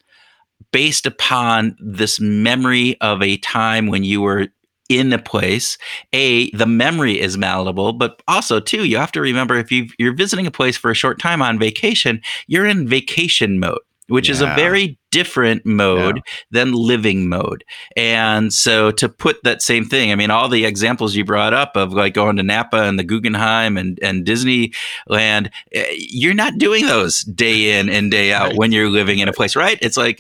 based 0.72 1.06
upon 1.06 1.76
this 1.80 2.20
memory 2.20 3.00
of 3.02 3.22
a 3.22 3.38
time 3.38 3.88
when 3.88 4.04
you 4.04 4.22
were 4.22 4.48
in 4.88 5.12
a 5.12 5.18
place 5.18 5.78
a 6.14 6.52
the 6.52 6.68
memory 6.68 7.20
is 7.20 7.38
malleable 7.38 7.92
but 7.92 8.22
also 8.28 8.60
too 8.60 8.86
you 8.86 8.98
have 8.98 9.12
to 9.12 9.20
remember 9.20 9.56
if 9.56 9.72
you 9.72 9.88
you're 9.98 10.14
visiting 10.14 10.46
a 10.46 10.52
place 10.52 10.78
for 10.78 10.92
a 10.92 10.96
short 10.96 11.18
time 11.20 11.42
on 11.42 11.58
vacation 11.58 12.22
you're 12.46 12.68
in 12.68 12.88
vacation 12.88 13.60
mode 13.60 13.80
which 14.08 14.28
yeah. 14.28 14.34
is 14.34 14.42
a 14.42 14.54
very 14.56 14.98
different 15.12 15.66
mode 15.66 16.18
yeah. 16.18 16.34
than 16.52 16.74
living 16.74 17.30
mode. 17.30 17.64
And 17.96 18.54
so 18.54 18.92
to 18.92 19.10
put 19.10 19.44
that 19.44 19.62
same 19.62 19.86
thing, 19.86 20.12
I 20.12 20.16
mean, 20.16 20.30
all 20.30 20.50
the 20.50 20.66
examples 20.66 21.16
you 21.16 21.26
brought 21.26 21.54
up 21.54 21.76
of 21.76 21.94
like 21.94 22.14
going 22.14 22.36
to 22.36 22.44
Napa 22.44 22.84
and 22.84 23.00
the 23.00 23.04
Guggenheim 23.04 23.78
and, 23.78 23.98
and 24.02 24.26
Disneyland, 24.26 25.52
eh, 25.72 25.86
you're 25.98 26.34
not 26.34 26.58
doing 26.58 26.86
those 26.86 27.22
day 27.22 27.80
in 27.80 27.90
and 27.90 28.12
day 28.12 28.34
out 28.34 28.50
right. 28.50 28.58
when 28.58 28.72
you're 28.72 28.90
living 28.90 29.20
in 29.20 29.28
a 29.28 29.34
place, 29.34 29.56
right? 29.56 29.80
It's 29.82 29.98
like, 29.98 30.20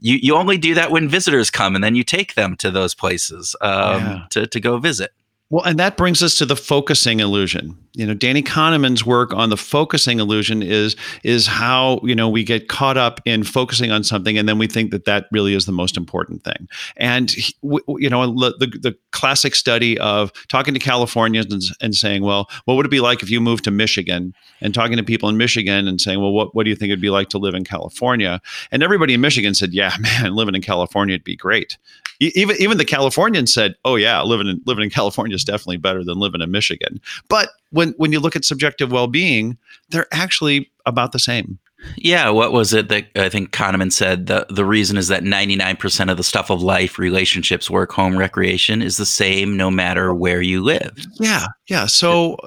you, 0.00 0.18
you 0.20 0.34
only 0.34 0.58
do 0.58 0.74
that 0.74 0.90
when 0.90 1.08
visitors 1.08 1.50
come 1.50 1.74
and 1.74 1.82
then 1.82 1.94
you 1.94 2.04
take 2.04 2.34
them 2.34 2.56
to 2.56 2.70
those 2.70 2.94
places 2.94 3.56
um, 3.62 4.02
yeah. 4.02 4.24
to, 4.30 4.46
to 4.46 4.60
go 4.60 4.76
visit. 4.78 5.12
Well, 5.54 5.62
and 5.62 5.78
that 5.78 5.96
brings 5.96 6.20
us 6.20 6.34
to 6.38 6.46
the 6.46 6.56
focusing 6.56 7.20
illusion. 7.20 7.78
You 7.92 8.08
know, 8.08 8.14
Danny 8.14 8.42
Kahneman's 8.42 9.06
work 9.06 9.32
on 9.32 9.50
the 9.50 9.56
focusing 9.56 10.18
illusion 10.18 10.64
is 10.64 10.96
is 11.22 11.46
how 11.46 12.00
you 12.02 12.16
know 12.16 12.28
we 12.28 12.42
get 12.42 12.66
caught 12.66 12.96
up 12.96 13.20
in 13.24 13.44
focusing 13.44 13.92
on 13.92 14.02
something, 14.02 14.36
and 14.36 14.48
then 14.48 14.58
we 14.58 14.66
think 14.66 14.90
that 14.90 15.04
that 15.04 15.26
really 15.30 15.54
is 15.54 15.64
the 15.64 15.70
most 15.70 15.96
important 15.96 16.42
thing. 16.42 16.66
And 16.96 17.32
you 17.62 18.10
know, 18.10 18.34
the 18.34 18.66
the 18.82 18.96
classic 19.12 19.54
study 19.54 19.96
of 20.00 20.32
talking 20.48 20.74
to 20.74 20.80
Californians 20.80 21.54
and, 21.54 21.62
and 21.80 21.94
saying, 21.94 22.24
"Well, 22.24 22.50
what 22.64 22.74
would 22.74 22.86
it 22.86 22.88
be 22.88 22.98
like 22.98 23.22
if 23.22 23.30
you 23.30 23.40
moved 23.40 23.62
to 23.62 23.70
Michigan?" 23.70 24.34
And 24.60 24.74
talking 24.74 24.96
to 24.96 25.04
people 25.04 25.28
in 25.28 25.36
Michigan 25.36 25.86
and 25.86 26.00
saying, 26.00 26.20
"Well, 26.20 26.32
what 26.32 26.56
what 26.56 26.64
do 26.64 26.70
you 26.70 26.74
think 26.74 26.90
it'd 26.90 27.00
be 27.00 27.10
like 27.10 27.28
to 27.28 27.38
live 27.38 27.54
in 27.54 27.62
California?" 27.62 28.40
And 28.72 28.82
everybody 28.82 29.14
in 29.14 29.20
Michigan 29.20 29.54
said, 29.54 29.72
"Yeah, 29.72 29.92
man, 30.00 30.34
living 30.34 30.56
in 30.56 30.62
California 30.62 31.14
would 31.14 31.22
be 31.22 31.36
great." 31.36 31.78
Even 32.20 32.56
even 32.58 32.78
the 32.78 32.84
Californians 32.84 33.52
said, 33.52 33.74
"Oh 33.84 33.96
yeah, 33.96 34.22
living 34.22 34.46
in 34.46 34.60
living 34.66 34.84
in 34.84 34.90
California 34.90 35.34
is 35.34 35.44
definitely 35.44 35.78
better 35.78 36.04
than 36.04 36.18
living 36.18 36.40
in 36.40 36.50
Michigan." 36.50 37.00
But 37.28 37.50
when 37.70 37.90
when 37.96 38.12
you 38.12 38.20
look 38.20 38.36
at 38.36 38.44
subjective 38.44 38.92
well 38.92 39.06
being, 39.06 39.58
they're 39.90 40.08
actually 40.12 40.70
about 40.86 41.12
the 41.12 41.18
same. 41.18 41.58
Yeah, 41.96 42.30
what 42.30 42.52
was 42.52 42.72
it 42.72 42.88
that 42.88 43.06
I 43.16 43.28
think 43.28 43.50
Kahneman 43.50 43.92
said? 43.92 44.26
The 44.26 44.46
the 44.50 44.64
reason 44.64 44.96
is 44.96 45.08
that 45.08 45.22
99% 45.22 46.10
of 46.10 46.16
the 46.16 46.22
stuff 46.22 46.50
of 46.50 46.62
life, 46.62 46.98
relationships, 46.98 47.70
work, 47.70 47.92
home, 47.92 48.16
recreation 48.16 48.82
is 48.82 48.96
the 48.96 49.06
same 49.06 49.56
no 49.56 49.70
matter 49.70 50.14
where 50.14 50.40
you 50.40 50.62
live. 50.62 50.96
Yeah. 51.20 51.46
Yeah. 51.68 51.86
So 51.86 52.38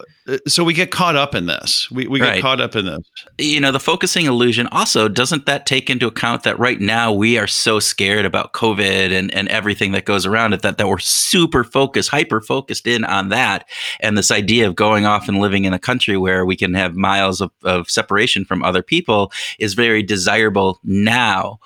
so 0.47 0.63
we 0.63 0.73
get 0.73 0.91
caught 0.91 1.15
up 1.15 1.33
in 1.35 1.45
this. 1.45 1.89
We, 1.89 2.07
we 2.07 2.19
get 2.19 2.41
caught 2.41 2.59
up 2.59 2.75
in 2.75 2.85
this. 2.85 2.99
You 3.37 3.61
know, 3.61 3.71
the 3.71 3.79
focusing 3.79 4.25
illusion 4.25 4.67
also 4.71 5.07
doesn't 5.07 5.45
that 5.45 5.65
take 5.65 5.89
into 5.89 6.07
account 6.07 6.43
that 6.43 6.59
right 6.59 6.79
now 6.79 7.13
we 7.13 7.37
are 7.37 7.47
so 7.47 7.79
scared 7.79 8.25
about 8.25 8.53
COVID 8.53 9.11
and, 9.11 9.33
and 9.33 9.47
everything 9.47 9.93
that 9.93 10.05
goes 10.05 10.25
around 10.25 10.53
it 10.53 10.61
that, 10.63 10.77
that 10.77 10.87
we're 10.87 10.99
super 10.99 11.63
focused, 11.63 12.09
hyper 12.09 12.41
focused 12.41 12.87
in 12.87 13.05
on 13.05 13.29
that. 13.29 13.67
And 14.01 14.17
this 14.17 14.31
idea 14.31 14.67
of 14.67 14.75
going 14.75 15.05
off 15.05 15.29
and 15.29 15.39
living 15.39 15.65
in 15.65 15.73
a 15.73 15.79
country 15.79 16.17
where 16.17 16.45
we 16.45 16.55
can 16.55 16.73
have 16.73 16.95
miles 16.95 17.39
of, 17.39 17.51
of 17.63 17.89
separation 17.89 18.43
from 18.43 18.63
other 18.63 18.83
people 18.83 19.31
is 19.59 19.75
very 19.75 20.03
desirable 20.03 20.79
now. 20.83 21.59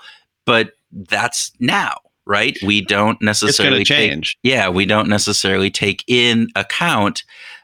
But 0.45 0.73
that's 0.91 1.51
now 1.59 1.95
right? 2.27 2.57
We 2.63 2.81
don't 2.81 3.21
necessarily 3.21 3.83
change. 3.83 4.37
Take, 4.43 4.51
yeah, 4.51 4.69
we 4.69 4.85
don't 4.85 5.09
necessarily 5.09 5.71
take 5.71 6.03
in 6.07 6.49
account 6.55 7.23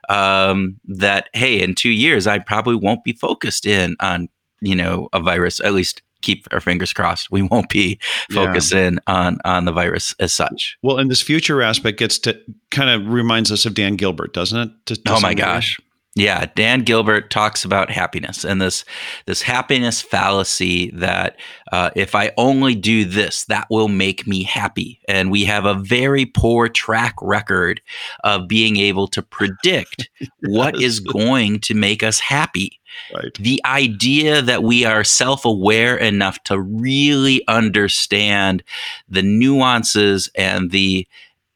um, 0.09 0.79
that 0.85 1.29
hey, 1.33 1.61
in 1.61 1.75
two 1.75 1.89
years, 1.89 2.27
I 2.27 2.39
probably 2.39 2.75
won't 2.75 3.03
be 3.03 3.13
focused 3.13 3.65
in 3.65 3.95
on 3.99 4.29
you 4.61 4.75
know 4.75 5.09
a 5.13 5.19
virus. 5.19 5.59
At 5.59 5.73
least 5.73 6.01
keep 6.21 6.47
our 6.51 6.59
fingers 6.59 6.93
crossed. 6.93 7.31
We 7.31 7.41
won't 7.43 7.69
be 7.69 7.99
focused 8.31 8.73
yeah. 8.73 8.87
in 8.87 8.99
on 9.07 9.39
on 9.45 9.65
the 9.65 9.71
virus 9.71 10.15
as 10.19 10.33
such. 10.33 10.77
Well, 10.81 10.97
and 10.97 11.09
this 11.09 11.21
future 11.21 11.61
aspect 11.61 11.99
gets 11.99 12.19
to 12.19 12.39
kind 12.71 12.89
of 12.89 13.11
reminds 13.11 13.51
us 13.51 13.65
of 13.65 13.73
Dan 13.73 13.95
Gilbert, 13.95 14.33
doesn't 14.33 14.59
it? 14.59 14.69
To, 14.87 14.95
to 14.95 15.13
oh 15.13 15.19
my 15.21 15.33
gosh. 15.33 15.77
Yeah, 16.17 16.47
Dan 16.55 16.81
Gilbert 16.81 17.29
talks 17.29 17.63
about 17.63 17.91
happiness 17.91 18.43
and 18.43 18.59
this 18.59 18.83
this 19.27 19.43
happiness 19.43 20.01
fallacy 20.01 20.89
that 20.91 21.37
uh, 21.71 21.91
if 21.95 22.15
I 22.15 22.31
only 22.37 22.73
do 22.73 23.05
this, 23.05 23.45
that 23.45 23.67
will 23.69 23.87
make 23.87 24.25
me 24.25 24.41
happy. 24.41 24.99
And 25.07 25.29
we 25.29 25.45
have 25.45 25.65
a 25.65 25.75
very 25.75 26.25
poor 26.25 26.69
track 26.69 27.13
record 27.21 27.81
of 28.23 28.47
being 28.47 28.77
able 28.77 29.07
to 29.09 29.21
predict 29.21 30.09
yes. 30.19 30.29
what 30.41 30.81
is 30.81 30.99
going 30.99 31.59
to 31.61 31.75
make 31.75 32.01
us 32.01 32.19
happy. 32.19 32.79
Right. 33.13 33.33
The 33.35 33.61
idea 33.65 34.41
that 34.41 34.63
we 34.63 34.85
are 34.85 35.03
self 35.03 35.45
aware 35.45 35.95
enough 35.95 36.41
to 36.45 36.59
really 36.59 37.47
understand 37.47 38.63
the 39.07 39.21
nuances 39.21 40.31
and 40.33 40.71
the 40.71 41.07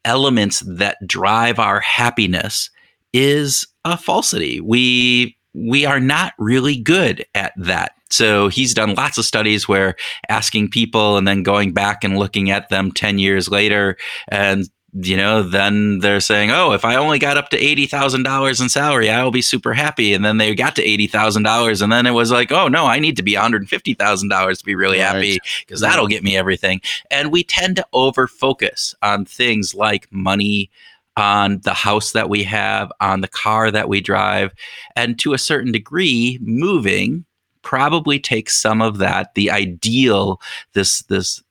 elements 0.04 0.60
that 0.60 1.04
drive 1.04 1.58
our 1.58 1.80
happiness 1.80 2.70
is 3.12 3.66
a 3.84 3.96
falsity. 3.96 4.60
We 4.60 5.36
we 5.54 5.84
are 5.84 6.00
not 6.00 6.32
really 6.38 6.76
good 6.76 7.24
at 7.34 7.52
that. 7.56 7.92
So 8.10 8.48
he's 8.48 8.74
done 8.74 8.94
lots 8.94 9.18
of 9.18 9.24
studies 9.24 9.68
where 9.68 9.96
asking 10.28 10.70
people 10.70 11.16
and 11.16 11.26
then 11.26 11.42
going 11.42 11.72
back 11.72 12.04
and 12.04 12.18
looking 12.18 12.50
at 12.50 12.68
them 12.68 12.92
10 12.92 13.18
years 13.18 13.48
later 13.48 13.96
and 14.28 14.68
you 14.94 15.16
know, 15.16 15.42
then 15.42 16.00
they're 16.00 16.20
saying, 16.20 16.50
"Oh, 16.50 16.72
if 16.72 16.84
I 16.84 16.96
only 16.96 17.18
got 17.18 17.38
up 17.38 17.48
to 17.50 17.58
eighty 17.58 17.86
thousand 17.86 18.24
dollars 18.24 18.60
in 18.60 18.68
salary, 18.68 19.08
I 19.08 19.24
will 19.24 19.30
be 19.30 19.40
super 19.40 19.72
happy." 19.72 20.12
And 20.12 20.22
then 20.22 20.36
they 20.36 20.54
got 20.54 20.76
to 20.76 20.82
eighty 20.82 21.06
thousand 21.06 21.44
dollars, 21.44 21.80
and 21.80 21.90
then 21.90 22.04
it 22.06 22.10
was 22.10 22.30
like, 22.30 22.52
"Oh 22.52 22.68
no, 22.68 22.84
I 22.84 22.98
need 22.98 23.16
to 23.16 23.22
be 23.22 23.34
one 23.34 23.42
hundred 23.42 23.68
fifty 23.70 23.94
thousand 23.94 24.28
dollars 24.28 24.58
to 24.58 24.66
be 24.66 24.74
really 24.74 24.98
right. 24.98 25.14
happy 25.14 25.38
because 25.60 25.80
that'll 25.80 26.08
get 26.08 26.22
me 26.22 26.36
everything." 26.36 26.82
And 27.10 27.32
we 27.32 27.42
tend 27.42 27.76
to 27.76 27.86
over 27.94 28.26
focus 28.26 28.94
on 29.02 29.24
things 29.24 29.74
like 29.74 30.12
money, 30.12 30.70
on 31.16 31.60
the 31.64 31.74
house 31.74 32.12
that 32.12 32.28
we 32.28 32.42
have, 32.44 32.90
on 33.00 33.20
the 33.20 33.28
car 33.28 33.70
that 33.70 33.88
we 33.88 34.00
drive, 34.00 34.52
and 34.96 35.18
to 35.18 35.34
a 35.34 35.38
certain 35.38 35.72
degree, 35.72 36.38
moving 36.40 37.24
probably 37.62 38.18
takes 38.18 38.60
some 38.60 38.82
of 38.82 38.98
that, 38.98 39.34
the 39.34 39.50
ideal, 39.50 40.40
this 40.74 41.02
this 41.02 41.42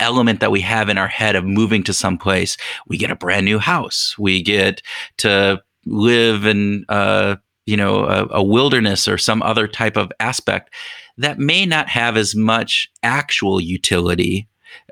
element 0.00 0.40
that 0.40 0.50
we 0.50 0.60
have 0.60 0.88
in 0.88 0.98
our 0.98 1.08
head 1.08 1.36
of 1.36 1.44
moving 1.44 1.82
to 1.82 1.94
some 1.94 2.18
place. 2.18 2.56
We 2.86 2.98
get 2.98 3.10
a 3.10 3.16
brand 3.16 3.46
new 3.46 3.58
house. 3.58 4.14
We 4.18 4.42
get 4.42 4.82
to 5.18 5.62
live 5.86 6.44
in, 6.44 6.84
uh, 6.88 7.36
you 7.64 7.76
know, 7.76 8.04
a, 8.04 8.26
a 8.30 8.42
wilderness 8.42 9.08
or 9.08 9.16
some 9.18 9.42
other 9.42 9.66
type 9.66 9.96
of 9.96 10.12
aspect 10.20 10.74
that 11.16 11.38
may 11.38 11.64
not 11.64 11.88
have 11.88 12.16
as 12.16 12.34
much 12.34 12.90
actual 13.02 13.60
utility 13.60 14.48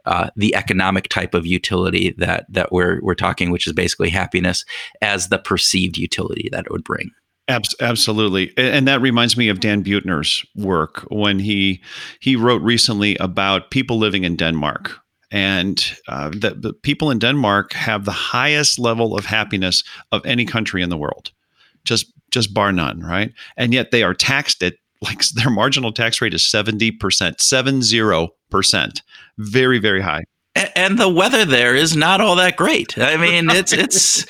uh, 0.06 0.30
the 0.36 0.54
economic 0.54 1.08
type 1.08 1.34
of 1.34 1.46
utility 1.46 2.14
that 2.18 2.46
that 2.48 2.72
we're 2.72 3.00
we're 3.02 3.14
talking, 3.14 3.50
which 3.50 3.66
is 3.66 3.72
basically 3.72 4.10
happiness, 4.10 4.64
as 5.00 5.28
the 5.28 5.38
perceived 5.38 5.96
utility 5.98 6.48
that 6.52 6.66
it 6.66 6.72
would 6.72 6.84
bring. 6.84 7.10
Absolutely, 7.48 8.52
and 8.56 8.88
that 8.88 9.02
reminds 9.02 9.36
me 9.36 9.48
of 9.50 9.60
Dan 9.60 9.82
Buettner's 9.82 10.46
work 10.56 11.06
when 11.10 11.38
he 11.38 11.82
he 12.20 12.36
wrote 12.36 12.62
recently 12.62 13.16
about 13.16 13.70
people 13.70 13.98
living 13.98 14.24
in 14.24 14.36
Denmark, 14.36 14.98
and 15.30 15.94
uh, 16.08 16.30
that 16.36 16.62
the 16.62 16.72
people 16.72 17.10
in 17.10 17.18
Denmark 17.18 17.74
have 17.74 18.04
the 18.04 18.12
highest 18.12 18.78
level 18.78 19.14
of 19.16 19.26
happiness 19.26 19.84
of 20.10 20.24
any 20.24 20.46
country 20.46 20.82
in 20.82 20.88
the 20.88 20.96
world, 20.96 21.32
just 21.84 22.12
just 22.30 22.54
bar 22.54 22.72
none, 22.72 23.00
right? 23.00 23.32
And 23.56 23.74
yet 23.74 23.90
they 23.90 24.02
are 24.02 24.14
taxed 24.14 24.62
at 24.62 24.74
like 25.04 25.26
their 25.34 25.50
marginal 25.50 25.92
tax 25.92 26.20
rate 26.20 26.34
is 26.34 26.44
seventy 26.44 26.90
percent, 26.90 27.40
seven 27.40 27.82
zero 27.82 28.30
percent, 28.50 29.02
very 29.38 29.78
very 29.78 30.00
high 30.00 30.24
and 30.76 30.98
the 30.98 31.08
weather 31.08 31.44
there 31.44 31.74
is 31.74 31.96
not 31.96 32.20
all 32.20 32.36
that 32.36 32.56
great. 32.56 32.96
I 32.96 33.16
mean, 33.24 33.50
it's 33.50 33.72
it's 33.72 34.26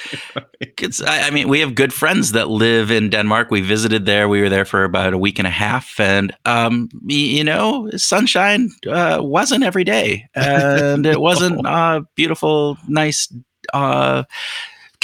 it's. 0.61 1.03
I 1.05 1.31
mean, 1.31 1.49
we 1.49 1.61
have 1.61 1.75
good 1.75 1.93
friends 1.93 2.33
that 2.33 2.49
live 2.49 2.91
in 2.91 3.11
Denmark. 3.11 3.51
We 3.51 3.61
visited 3.61 4.07
there. 4.07 4.29
We 4.29 4.41
were 4.41 4.49
there 4.49 4.65
for 4.65 4.85
about 4.85 5.13
a 5.13 5.19
week 5.19 5.39
and 5.39 5.47
a 5.47 5.51
half, 5.51 5.99
and 6.01 6.35
um, 6.45 6.89
you 7.07 7.45
know, 7.45 7.91
sunshine 7.97 8.71
uh, 8.89 9.19
wasn't 9.21 9.65
every 9.65 9.85
day, 9.85 10.29
and 10.35 11.05
it 11.07 11.21
wasn't 11.21 11.67
uh, 11.67 12.03
beautiful, 12.15 12.79
nice. 12.89 13.33
Uh, 13.73 14.25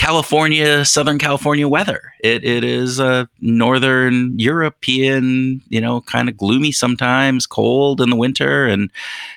California, 0.00 0.83
Southern 0.87 1.19
California 1.19 1.69
weather. 1.69 2.14
It 2.25 2.42
it 2.42 2.64
is 2.64 2.99
a 2.99 3.28
northern 3.40 4.38
European, 4.38 5.61
you 5.69 5.78
know, 5.78 6.00
kind 6.00 6.30
of 6.30 6.38
gloomy 6.38 6.73
sometimes, 6.73 7.47
cold 7.47 8.00
in 8.00 8.09
the 8.09 8.16
winter, 8.16 8.66
and 8.66 8.90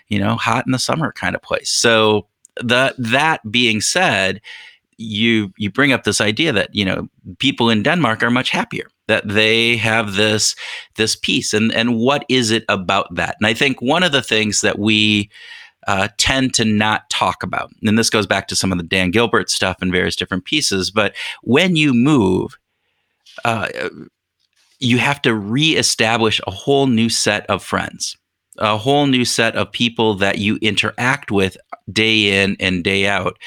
you 0.08 0.18
know, 0.18 0.38
hot 0.38 0.66
in 0.66 0.72
the 0.72 0.80
summer 0.80 1.12
kind 1.12 1.36
of 1.36 1.42
place. 1.42 1.70
So 1.70 2.28
that 2.64 2.96
that 2.98 3.42
being 3.52 3.82
said, 3.82 4.40
you 4.96 5.52
you 5.58 5.70
bring 5.70 5.92
up 5.92 6.06
this 6.06 6.22
idea 6.22 6.54
that 6.54 6.74
you 6.74 6.86
know 6.86 7.10
people 7.40 7.70
in 7.70 7.84
Denmark 7.84 8.24
are 8.24 8.32
much 8.32 8.50
happier 8.50 8.88
that 9.08 9.28
they 9.28 9.76
have 9.76 10.16
this 10.16 10.56
this 10.96 11.14
peace 11.14 11.54
and 11.54 11.74
and 11.74 11.98
what 11.98 12.24
is 12.30 12.52
it 12.52 12.64
about 12.70 13.14
that 13.14 13.36
and 13.38 13.46
i 13.46 13.54
think 13.54 13.82
one 13.82 14.02
of 14.02 14.14
the 14.14 14.22
things 14.22 14.62
that 14.62 14.80
we 14.80 15.30
uh, 15.88 16.08
tend 16.18 16.54
to 16.56 16.66
not 16.66 17.10
talk 17.10 17.44
about. 17.44 17.72
And 17.84 17.98
this 17.98 18.10
goes 18.10 18.28
back 18.28 18.48
to 18.48 18.56
some 18.56 18.72
of 18.72 18.78
the 18.78 18.84
Dan 18.84 19.12
Gilbert 19.12 19.50
stuff 19.50 19.78
and 19.82 19.92
various 19.92 20.16
different 20.16 20.46
pieces. 20.46 20.92
But 20.92 21.14
when 21.44 21.76
you 21.76 21.94
move, 21.94 22.58
uh, 23.46 23.68
you 24.80 24.98
have 24.98 25.22
to 25.24 25.34
reestablish 25.34 26.42
a 26.46 26.52
whole 26.52 26.88
new 26.88 27.10
set 27.10 27.46
of 27.50 27.64
friends, 27.64 28.18
a 28.58 28.78
whole 28.78 29.08
new 29.08 29.26
set 29.26 29.56
of 29.56 29.72
people 29.72 30.16
that 30.16 30.38
you 30.38 30.58
interact 30.62 31.32
with 31.32 31.58
day 31.92 32.44
in 32.44 32.58
and 32.60 32.84
day 32.84 33.08
out. 33.08 33.38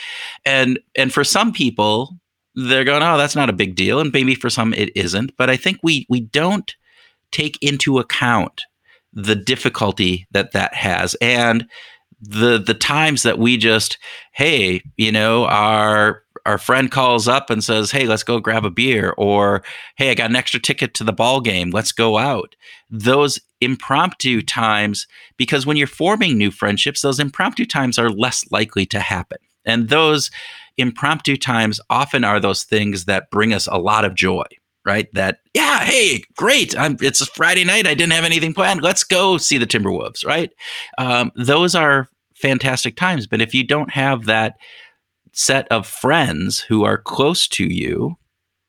And 0.45 0.79
and 0.95 1.13
for 1.13 1.25
some 1.25 1.53
people, 1.53 2.17
they're 2.55 2.85
going, 2.85 3.03
"Oh, 3.03 3.19
that's 3.19 3.37
not 3.37 3.51
a 3.51 3.55
big 3.55 3.75
deal," 3.75 4.01
and 4.01 4.13
maybe 4.13 4.35
for 4.35 4.51
some 4.51 4.73
it 4.73 4.97
isn't. 4.97 5.37
But 5.37 5.51
I 5.51 5.57
think 5.57 5.79
we 5.83 6.07
we 6.09 6.21
don't 6.21 6.75
take 7.33 7.59
into 7.63 7.99
account 7.99 8.63
the 9.13 9.35
difficulty 9.35 10.27
that 10.31 10.53
that 10.53 10.75
has 10.75 11.15
and 11.21 11.67
the 12.21 12.59
the 12.59 12.75
times 12.75 13.23
that 13.23 13.39
we 13.39 13.57
just 13.57 13.99
hey 14.33 14.81
you 14.97 15.13
know 15.13 15.45
our 15.47 16.23
our 16.47 16.59
friend 16.59 16.91
calls 16.91 17.29
up 17.29 17.51
and 17.51 17.63
says 17.63 17.91
hey 17.91 18.07
let's 18.07 18.23
go 18.23 18.41
grab 18.41 18.65
a 18.65 18.71
beer 18.71 19.13
or 19.19 19.63
hey 19.97 20.11
i 20.11 20.15
got 20.15 20.31
an 20.31 20.37
extra 20.37 20.61
ticket 20.61 20.95
to 20.95 21.05
the 21.05 21.13
ball 21.13 21.41
game. 21.41 21.71
Let's 21.71 21.93
go 21.93 22.17
out. 22.17 22.57
Those 22.89 23.39
impromptu 23.61 24.43
times 24.43 25.07
because 25.37 25.67
when 25.67 25.77
you're 25.77 25.87
forming 25.87 26.37
new 26.39 26.51
friendships 26.51 27.03
those 27.03 27.21
impromptu 27.21 27.67
times 27.67 27.99
are 27.99 28.11
less 28.11 28.45
likely 28.51 28.87
to 28.87 29.01
happen. 29.01 29.39
And 29.65 29.89
those 29.89 30.31
impromptu 30.79 31.37
times 31.37 31.81
often 31.91 32.23
are 32.23 32.39
those 32.39 32.65
things 32.65 33.07
that 33.07 33.31
bring 33.31 33.53
us 33.53 33.67
a 33.67 33.79
lot 33.79 34.05
of 34.05 34.15
joy 34.15 34.45
right? 34.87 35.13
That 35.13 35.41
yeah, 35.53 35.81
hey, 35.81 36.23
great! 36.37 36.79
I'm, 36.79 36.97
it's 37.01 37.21
a 37.21 37.27
Friday 37.27 37.65
night. 37.65 37.87
I 37.87 37.95
didn't 37.95 38.13
have 38.13 38.25
anything 38.25 38.55
planned. 38.55 38.83
Let's 38.83 39.05
go 39.05 39.37
see 39.37 39.59
the 39.59 39.67
Timberwolves, 39.67 40.25
right? 40.25 40.51
Um, 40.97 41.33
those 41.35 41.75
are 41.75 42.09
fantastic 42.35 42.97
times. 42.97 43.27
But 43.27 43.41
if 43.41 43.53
you 43.55 43.65
don't 43.65 43.91
have 43.91 44.27
that 44.27 44.57
set 45.33 45.67
of 45.69 45.87
friends 45.87 46.61
who 46.61 46.85
are 46.85 46.99
close 46.99 47.49
to 47.49 47.65
you, 47.65 48.17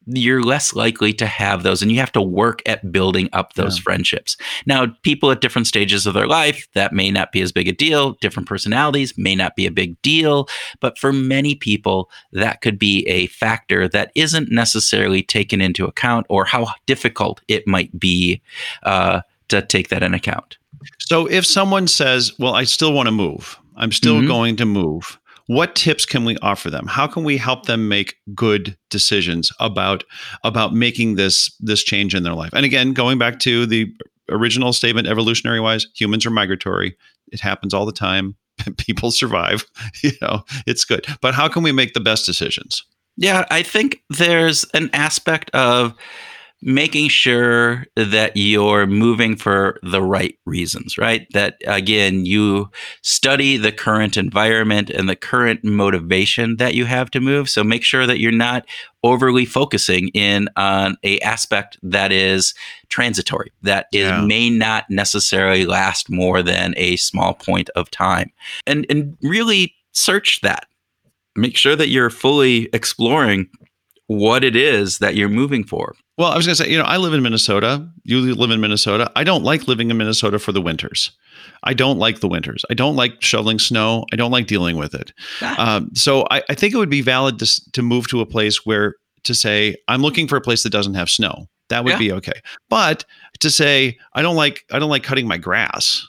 you're 0.07 0.41
less 0.41 0.73
likely 0.73 1.13
to 1.13 1.25
have 1.25 1.63
those 1.63 1.81
and 1.81 1.91
you 1.91 1.99
have 1.99 2.11
to 2.13 2.21
work 2.21 2.61
at 2.65 2.91
building 2.91 3.29
up 3.33 3.53
those 3.53 3.77
yeah. 3.77 3.83
friendships. 3.83 4.37
Now, 4.65 4.87
people 5.03 5.31
at 5.31 5.41
different 5.41 5.67
stages 5.67 6.05
of 6.05 6.13
their 6.13 6.27
life, 6.27 6.67
that 6.73 6.93
may 6.93 7.11
not 7.11 7.31
be 7.31 7.41
as 7.41 7.51
big 7.51 7.67
a 7.67 7.73
deal. 7.73 8.13
Different 8.21 8.47
personalities 8.47 9.17
may 9.17 9.35
not 9.35 9.55
be 9.55 9.65
a 9.65 9.71
big 9.71 10.01
deal. 10.01 10.47
But 10.79 10.97
for 10.97 11.11
many 11.11 11.55
people, 11.55 12.09
that 12.31 12.61
could 12.61 12.79
be 12.79 13.05
a 13.07 13.27
factor 13.27 13.87
that 13.89 14.11
isn't 14.15 14.51
necessarily 14.51 15.23
taken 15.23 15.61
into 15.61 15.85
account 15.85 16.25
or 16.29 16.45
how 16.45 16.67
difficult 16.85 17.41
it 17.47 17.67
might 17.67 17.97
be 17.99 18.41
uh, 18.83 19.21
to 19.49 19.61
take 19.61 19.89
that 19.89 20.03
in 20.03 20.13
account. 20.13 20.57
So 20.99 21.25
if 21.25 21.45
someone 21.45 21.87
says, 21.87 22.37
"Well, 22.39 22.53
I 22.53 22.63
still 22.63 22.93
want 22.93 23.07
to 23.07 23.11
move. 23.11 23.57
I'm 23.75 23.91
still 23.91 24.17
mm-hmm. 24.17 24.27
going 24.27 24.55
to 24.57 24.65
move." 24.65 25.19
What 25.47 25.75
tips 25.75 26.05
can 26.05 26.25
we 26.25 26.37
offer 26.41 26.69
them? 26.69 26.87
How 26.87 27.07
can 27.07 27.23
we 27.23 27.37
help 27.37 27.65
them 27.65 27.87
make 27.87 28.15
good 28.35 28.77
decisions 28.89 29.51
about 29.59 30.03
about 30.43 30.73
making 30.73 31.15
this 31.15 31.55
this 31.59 31.83
change 31.83 32.13
in 32.13 32.23
their 32.23 32.33
life? 32.33 32.51
And 32.53 32.65
again, 32.65 32.93
going 32.93 33.17
back 33.17 33.39
to 33.39 33.65
the 33.65 33.91
original 34.29 34.73
statement 34.73 35.07
evolutionary 35.07 35.59
wise, 35.59 35.87
humans 35.95 36.25
are 36.25 36.31
migratory. 36.31 36.95
It 37.31 37.39
happens 37.39 37.73
all 37.73 37.85
the 37.85 37.91
time. 37.91 38.35
People 38.77 39.11
survive, 39.11 39.65
you 40.03 40.11
know, 40.21 40.43
it's 40.65 40.83
good. 40.83 41.05
But 41.21 41.33
how 41.33 41.47
can 41.47 41.63
we 41.63 41.71
make 41.71 41.93
the 41.93 41.99
best 41.99 42.25
decisions? 42.25 42.83
Yeah, 43.17 43.45
I 43.49 43.63
think 43.63 44.01
there's 44.09 44.63
an 44.73 44.89
aspect 44.93 45.49
of 45.51 45.93
making 46.61 47.07
sure 47.07 47.85
that 47.95 48.31
you're 48.35 48.87
moving 48.87 49.35
for 49.35 49.79
the 49.83 50.01
right 50.01 50.37
reasons, 50.45 50.97
right? 50.97 51.27
That 51.33 51.57
again, 51.67 52.25
you 52.25 52.71
study 53.03 53.57
the 53.57 53.71
current 53.71 54.17
environment 54.17 54.89
and 54.89 55.07
the 55.07 55.15
current 55.15 55.63
motivation 55.63 56.57
that 56.57 56.73
you 56.73 56.85
have 56.85 57.11
to 57.11 57.19
move. 57.19 57.47
So 57.49 57.63
make 57.63 57.83
sure 57.83 58.07
that 58.07 58.19
you're 58.19 58.31
not 58.31 58.65
overly 59.03 59.45
focusing 59.45 60.09
in 60.09 60.49
on 60.55 60.97
a 61.03 61.19
aspect 61.19 61.77
that 61.83 62.11
is 62.11 62.55
transitory, 62.89 63.51
that 63.61 63.85
is 63.93 64.09
yeah. 64.09 64.21
may 64.21 64.49
not 64.49 64.85
necessarily 64.89 65.65
last 65.65 66.09
more 66.09 66.41
than 66.41 66.73
a 66.75 66.95
small 66.95 67.35
point 67.35 67.69
of 67.75 67.91
time. 67.91 68.31
And 68.65 68.85
and 68.89 69.15
really 69.21 69.75
search 69.91 70.41
that. 70.41 70.65
Make 71.35 71.55
sure 71.55 71.75
that 71.75 71.89
you're 71.89 72.09
fully 72.09 72.67
exploring 72.73 73.47
what 74.07 74.43
it 74.43 74.55
is 74.55 74.99
that 74.99 75.15
you're 75.15 75.29
moving 75.29 75.63
for. 75.63 75.95
Well, 76.17 76.31
I 76.31 76.37
was 76.37 76.45
going 76.45 76.55
to 76.55 76.63
say, 76.63 76.69
you 76.69 76.77
know, 76.77 76.85
I 76.85 76.97
live 76.97 77.13
in 77.13 77.21
Minnesota. 77.21 77.87
You 78.03 78.33
live 78.33 78.51
in 78.51 78.61
Minnesota. 78.61 79.11
I 79.15 79.23
don't 79.23 79.43
like 79.43 79.67
living 79.67 79.91
in 79.91 79.97
Minnesota 79.97 80.39
for 80.39 80.51
the 80.51 80.61
winters. 80.61 81.11
I 81.63 81.73
don't 81.73 81.99
like 81.99 82.21
the 82.21 82.27
winters. 82.27 82.63
I 82.69 82.73
don't 82.73 82.95
like 82.95 83.21
shoveling 83.21 83.59
snow. 83.59 84.05
I 84.11 84.15
don't 84.15 84.31
like 84.31 84.47
dealing 84.47 84.77
with 84.77 84.95
it. 84.95 85.13
Um, 85.57 85.89
so 85.95 86.27
I, 86.29 86.43
I, 86.49 86.53
think 86.53 86.73
it 86.73 86.77
would 86.77 86.89
be 86.89 87.01
valid 87.01 87.39
to, 87.39 87.71
to 87.71 87.81
move 87.81 88.07
to 88.09 88.21
a 88.21 88.25
place 88.25 88.63
where 88.65 88.95
to 89.23 89.33
say, 89.33 89.75
I'm 89.87 90.01
looking 90.01 90.27
for 90.27 90.35
a 90.35 90.41
place 90.41 90.61
that 90.63 90.69
doesn't 90.69 90.93
have 90.93 91.09
snow. 91.09 91.47
That 91.69 91.83
would 91.83 91.93
yeah. 91.93 91.99
be 91.99 92.11
okay. 92.13 92.41
But 92.69 93.03
to 93.39 93.49
say, 93.49 93.97
I 94.13 94.21
don't 94.21 94.35
like, 94.35 94.65
I 94.71 94.77
don't 94.77 94.89
like 94.89 95.03
cutting 95.03 95.27
my 95.27 95.37
grass 95.37 96.05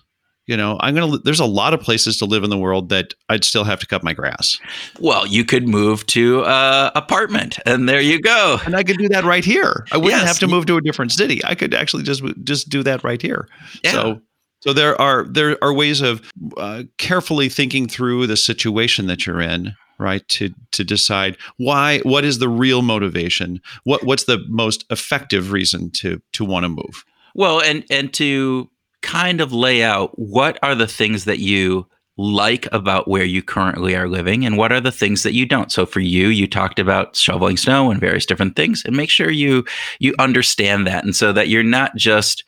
you 0.48 0.56
know 0.56 0.76
i'm 0.80 0.94
gonna 0.94 1.18
there's 1.18 1.38
a 1.38 1.46
lot 1.46 1.72
of 1.72 1.80
places 1.80 2.16
to 2.16 2.24
live 2.24 2.42
in 2.42 2.50
the 2.50 2.58
world 2.58 2.88
that 2.88 3.14
i'd 3.28 3.44
still 3.44 3.62
have 3.62 3.78
to 3.78 3.86
cut 3.86 4.02
my 4.02 4.12
grass 4.12 4.58
well 4.98 5.24
you 5.24 5.44
could 5.44 5.68
move 5.68 6.04
to 6.06 6.42
a 6.42 6.90
apartment 6.96 7.58
and 7.64 7.88
there 7.88 8.00
you 8.00 8.20
go 8.20 8.58
and 8.66 8.74
i 8.74 8.82
could 8.82 8.98
do 8.98 9.08
that 9.08 9.22
right 9.22 9.44
here 9.44 9.86
i 9.92 9.96
wouldn't 9.96 10.20
yes. 10.20 10.26
have 10.26 10.38
to 10.38 10.48
move 10.48 10.66
to 10.66 10.76
a 10.76 10.80
different 10.80 11.12
city 11.12 11.40
i 11.44 11.54
could 11.54 11.72
actually 11.72 12.02
just 12.02 12.22
just 12.42 12.68
do 12.68 12.82
that 12.82 13.04
right 13.04 13.22
here 13.22 13.48
yeah. 13.84 13.92
so 13.92 14.20
so 14.60 14.72
there 14.72 15.00
are 15.00 15.24
there 15.28 15.56
are 15.62 15.72
ways 15.72 16.00
of 16.00 16.20
uh, 16.56 16.82
carefully 16.96 17.48
thinking 17.48 17.86
through 17.86 18.26
the 18.26 18.36
situation 18.36 19.06
that 19.06 19.24
you're 19.24 19.40
in 19.40 19.76
right? 19.98 20.26
To 20.28 20.54
to 20.72 20.84
decide 20.84 21.36
why 21.56 21.98
what 22.00 22.24
is 22.24 22.38
the 22.38 22.48
real 22.48 22.82
motivation? 22.82 23.60
What 23.84 24.04
what's 24.04 24.24
the 24.24 24.44
most 24.48 24.84
effective 24.90 25.52
reason 25.52 25.90
to 25.92 26.22
to 26.32 26.44
want 26.44 26.64
to 26.64 26.68
move? 26.68 27.04
Well, 27.34 27.60
and 27.60 27.84
and 27.90 28.12
to 28.14 28.70
kind 29.02 29.40
of 29.40 29.52
lay 29.52 29.82
out 29.82 30.18
what 30.18 30.58
are 30.62 30.74
the 30.74 30.86
things 30.86 31.24
that 31.24 31.38
you 31.38 31.86
like 32.18 32.66
about 32.72 33.06
where 33.06 33.24
you 33.24 33.40
currently 33.40 33.94
are 33.94 34.08
living 34.08 34.44
and 34.44 34.58
what 34.58 34.72
are 34.72 34.80
the 34.80 34.90
things 34.90 35.22
that 35.22 35.34
you 35.34 35.46
don't. 35.46 35.70
So 35.70 35.86
for 35.86 36.00
you 36.00 36.28
you 36.28 36.48
talked 36.48 36.80
about 36.80 37.14
shoveling 37.14 37.56
snow 37.56 37.92
and 37.92 38.00
various 38.00 38.26
different 38.26 38.56
things 38.56 38.82
and 38.84 38.96
make 38.96 39.08
sure 39.08 39.30
you 39.30 39.64
you 40.00 40.14
understand 40.18 40.86
that. 40.86 41.04
And 41.04 41.14
so 41.14 41.32
that 41.32 41.48
you're 41.48 41.62
not 41.62 41.94
just 41.94 42.42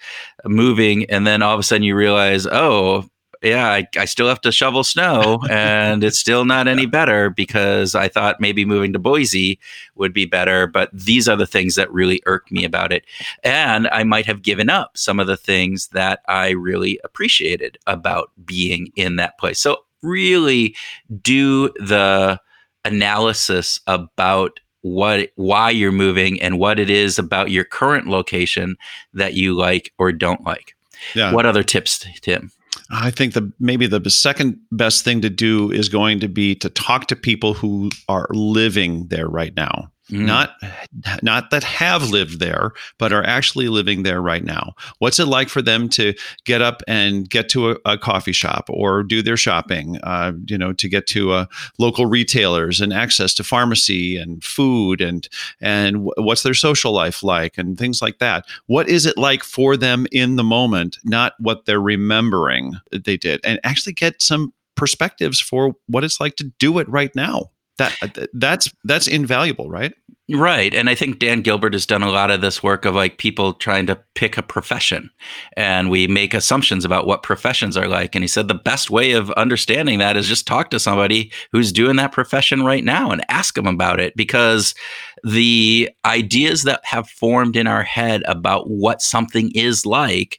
moving 0.45 1.05
and 1.09 1.25
then 1.25 1.41
all 1.41 1.55
of 1.55 1.61
a 1.61 1.63
sudden 1.63 1.85
you 1.85 1.95
realize 1.95 2.47
oh 2.49 3.09
yeah, 3.43 3.71
I, 3.71 3.87
I 3.97 4.05
still 4.05 4.29
have 4.29 4.41
to 4.43 4.53
shovel 4.53 4.85
snow 4.85 5.41
and 5.49 6.05
it's 6.05 6.19
still 6.19 6.45
not 6.45 6.69
any 6.69 6.85
better 6.85 7.31
because 7.31 7.95
I 7.95 8.09
thought 8.09 8.41
maybe 8.41 8.65
moving 8.65 8.93
to 8.93 8.99
Boise 8.99 9.59
would 9.95 10.13
be 10.13 10.27
better. 10.27 10.67
But 10.67 10.91
these 10.93 11.27
are 11.29 11.37
the 11.37 11.47
things 11.47 11.75
that 11.77 11.93
really 11.93 12.21
irked 12.27 12.53
me 12.53 12.65
about 12.65 12.93
it. 12.93 13.05
And 13.43 13.89
I 13.89 14.05
might 14.05 14.27
have 14.27 14.43
given 14.43 14.69
up 14.69 14.97
some 14.97 15.19
of 15.19 15.27
the 15.27 15.39
things 15.39 15.89
that 15.89 16.21
I 16.29 16.51
really 16.51 17.01
appreciated 17.03 17.79
about 17.87 18.31
being 18.45 18.93
in 18.95 19.17
that 19.17 19.39
place. 19.39 19.59
So, 19.59 19.85
really 20.03 20.75
do 21.21 21.69
the 21.79 22.41
analysis 22.87 23.81
about 23.87 24.61
what 24.83 25.31
why 25.35 25.71
you're 25.71 25.93
moving 25.93 26.41
and 26.41 26.59
what 26.59 26.79
it 26.79 26.89
is 26.89 27.19
about 27.19 27.51
your 27.51 27.65
current 27.65 28.07
location 28.07 28.77
that 29.13 29.35
you 29.35 29.55
like 29.55 29.93
or 29.99 30.11
don't 30.11 30.43
like. 30.45 30.75
Yeah. 31.15 31.33
What 31.33 31.47
other 31.47 31.63
tips, 31.63 32.05
Tim? 32.23 32.51
I 32.91 33.11
think 33.11 33.35
the 33.35 33.53
maybe 33.61 33.87
the 33.87 34.01
second 34.11 34.59
best 34.73 35.05
thing 35.05 35.21
to 35.21 35.31
do 35.31 35.71
is 35.71 35.89
going 35.89 36.21
to 36.21 36.29
be 36.29 36.55
to 36.57 36.69
talk 36.69 37.07
to 37.09 37.17
people 37.17 37.55
who 37.55 37.91
are 38.09 38.27
living 38.31 39.09
there 39.09 39.29
right 39.29 39.55
now. 39.55 39.91
Mm. 40.11 40.27
Not 40.27 40.57
not 41.23 41.51
that 41.51 41.63
have 41.65 42.11
lived 42.11 42.41
there, 42.41 42.73
but 42.99 43.13
are 43.13 43.25
actually 43.25 43.69
living 43.69 44.03
there 44.03 44.21
right 44.21 44.45
now. 44.45 44.75
What's 44.99 45.19
it 45.19 45.27
like 45.27 45.49
for 45.49 45.63
them 45.63 45.89
to 45.91 46.15
get 46.45 46.63
up 46.63 46.83
and 46.89 47.29
get 47.29 47.49
to 47.51 47.73
a, 47.73 47.77
a 47.85 47.99
coffee 47.99 48.33
shop 48.33 48.69
or 48.69 49.03
do 49.03 49.23
their 49.23 49.37
shopping? 49.37 49.99
Uh, 50.03 50.33
you 50.47 50.59
know, 50.59 50.73
to 50.73 50.89
get 50.89 51.07
to 51.09 51.33
uh, 51.33 51.47
local 51.79 52.07
retailers 52.07 52.81
and 52.81 52.93
access 52.93 53.35
to 53.35 53.45
pharmacy 53.45 54.17
and 54.17 54.43
food 54.43 55.01
and 55.01 55.29
and 55.61 56.05
what's 56.17 56.43
their 56.43 56.55
social 56.55 56.93
life 56.93 57.23
like 57.23 57.57
and 57.57 57.79
things 57.79 58.03
like 58.03 58.19
that. 58.19 58.47
What 58.67 58.89
is 58.89 59.07
it 59.07 59.17
like 59.17 59.45
for 59.45 59.77
them 59.77 60.07
in 60.11 60.37
the 60.37 60.45
moment? 60.45 60.99
Not 61.05 61.35
what 61.39 61.67
they're 61.67 61.81
remembering 61.81 62.75
they 62.91 63.17
did, 63.17 63.41
and 63.45 63.61
actually 63.63 63.93
get 63.93 64.21
some 64.21 64.53
perspectives 64.75 65.41
for 65.41 65.75
what 65.87 66.05
it's 66.05 66.21
like 66.21 66.37
to 66.37 66.45
do 66.59 66.79
it 66.79 66.89
right 66.89 67.15
now 67.15 67.51
that 67.81 67.97
uh, 68.03 68.27
that's 68.35 68.73
that's 68.85 69.09
invaluable, 69.09 69.69
right? 69.69 69.93
Right. 70.33 70.73
And 70.73 70.89
I 70.89 70.95
think 70.95 71.19
Dan 71.19 71.41
Gilbert 71.41 71.73
has 71.73 71.87
done 71.87 72.05
a 72.05 72.11
lot 72.11 72.31
of 72.31 72.41
this 72.41 72.63
work 72.63 72.85
of 72.85 72.95
like 72.95 73.19
people 73.19 73.53
trying 73.53 73.87
to 73.87 73.99
pick 74.15 74.39
a 74.39 74.45
profession 74.45 75.11
and 75.57 75.91
we 75.91 76.07
make 76.07 76.35
assumptions 76.35 76.85
about 76.85 77.05
what 77.05 77.25
professions 77.25 77.77
are 77.77 77.89
like. 77.89 78.15
And 78.15 78.23
he 78.23 78.29
said 78.29 78.47
the 78.47 78.55
best 78.55 78.91
way 78.91 79.11
of 79.11 79.33
understanding 79.33 79.99
that 79.99 80.17
is 80.17 80.29
just 80.29 80.47
talk 80.47 80.71
to 80.71 80.79
somebody 80.79 81.33
who's 81.51 81.73
doing 81.73 81.97
that 81.97 82.13
profession 82.13 82.65
right 82.65 82.85
now 82.85 83.11
and 83.11 83.25
ask 83.29 83.57
them 83.57 83.67
about 83.67 83.99
it 83.99 84.15
because 84.15 84.73
the 85.25 85.91
ideas 86.05 86.63
that 86.63 86.81
have 86.85 87.09
formed 87.09 87.57
in 87.57 87.67
our 87.67 87.83
head 87.83 88.23
about 88.27 88.71
what 88.71 89.03
something 89.03 89.51
is 89.57 89.85
like 89.85 90.39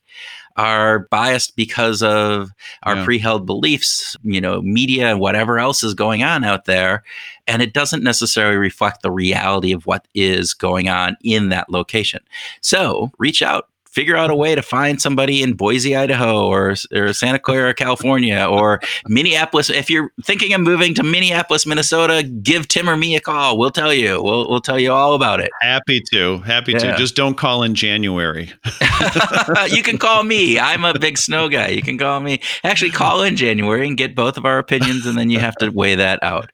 are 0.58 1.08
biased 1.12 1.56
because 1.56 2.04
of 2.04 2.52
our 2.84 2.96
yeah. 2.96 3.06
pre-held 3.06 3.46
beliefs, 3.46 4.16
you 4.24 4.40
know, 4.40 4.62
media 4.62 5.08
and 5.08 5.20
whatever 5.20 5.60
else 5.60 5.84
is 5.84 5.94
going 5.94 6.24
on 6.24 6.44
out 6.44 6.66
there. 6.66 7.04
And 7.48 7.62
it 7.62 7.74
doesn't 7.74 8.04
necessarily 8.04 8.58
reflect 8.58 9.02
the 9.02 9.12
reality 9.12 9.72
of 9.72 9.86
what 9.86 10.08
is 10.14 10.54
going 10.54 10.90
on 10.90 11.18
in 11.24 11.50
that 11.50 11.70
location. 11.70 12.22
So 12.62 13.12
reach 13.18 13.42
out 13.42 13.70
figure 13.92 14.16
out 14.16 14.32
a 14.32 14.36
way 14.36 14.56
to 14.56 14.62
find 14.62 15.02
somebody 15.02 15.44
in 15.44 15.54
Boise, 15.54 15.96
Idaho, 15.96 16.48
or, 16.48 16.76
or 16.94 17.14
Santa 17.14 17.40
Clara, 17.40 17.74
California, 17.74 18.46
or 18.50 18.80
Minneapolis. 19.08 19.70
If 19.70 19.90
you're 19.90 20.12
thinking 20.24 20.54
of 20.54 20.62
moving 20.62 20.94
to 20.96 21.04
Minneapolis, 21.04 21.66
Minnesota, 21.66 22.24
give 22.24 22.68
Tim 22.68 22.90
or 22.90 22.98
me 22.98 23.16
a 23.16 23.20
call. 23.20 23.58
We'll 23.58 23.72
tell 23.72 23.94
you. 23.94 24.22
We'll 24.22 24.50
we'll 24.50 24.62
tell 24.62 24.80
you 24.80 24.92
all 24.92 25.14
about 25.14 25.40
it. 25.40 25.52
Happy 25.62 26.02
to. 26.12 26.40
Happy 26.40 26.72
yeah. 26.74 26.80
to. 26.80 26.98
Just 26.98 27.16
don't 27.16 27.36
call 27.36 27.64
in 27.64 27.76
January. 27.76 28.52
you 29.70 29.84
can 29.84 29.98
call 29.98 30.24
me. 30.24 30.60
I'm 30.60 30.86
a 30.86 30.98
big 30.98 31.18
snow 31.18 31.50
guy. 31.50 31.68
You 31.68 31.82
can 31.82 31.98
call 31.98 32.20
me. 32.20 32.42
Actually, 32.64 32.92
call 32.92 33.22
in 33.24 33.36
January 33.36 33.88
and 33.88 33.98
get 33.98 34.16
both 34.16 34.38
of 34.38 34.46
our 34.46 34.58
opinions, 34.58 35.06
and 35.06 35.18
then 35.18 35.30
you 35.30 35.40
have 35.40 35.56
to 35.58 35.70
weigh 35.70 35.96
that 35.96 36.22
out. 36.24 36.52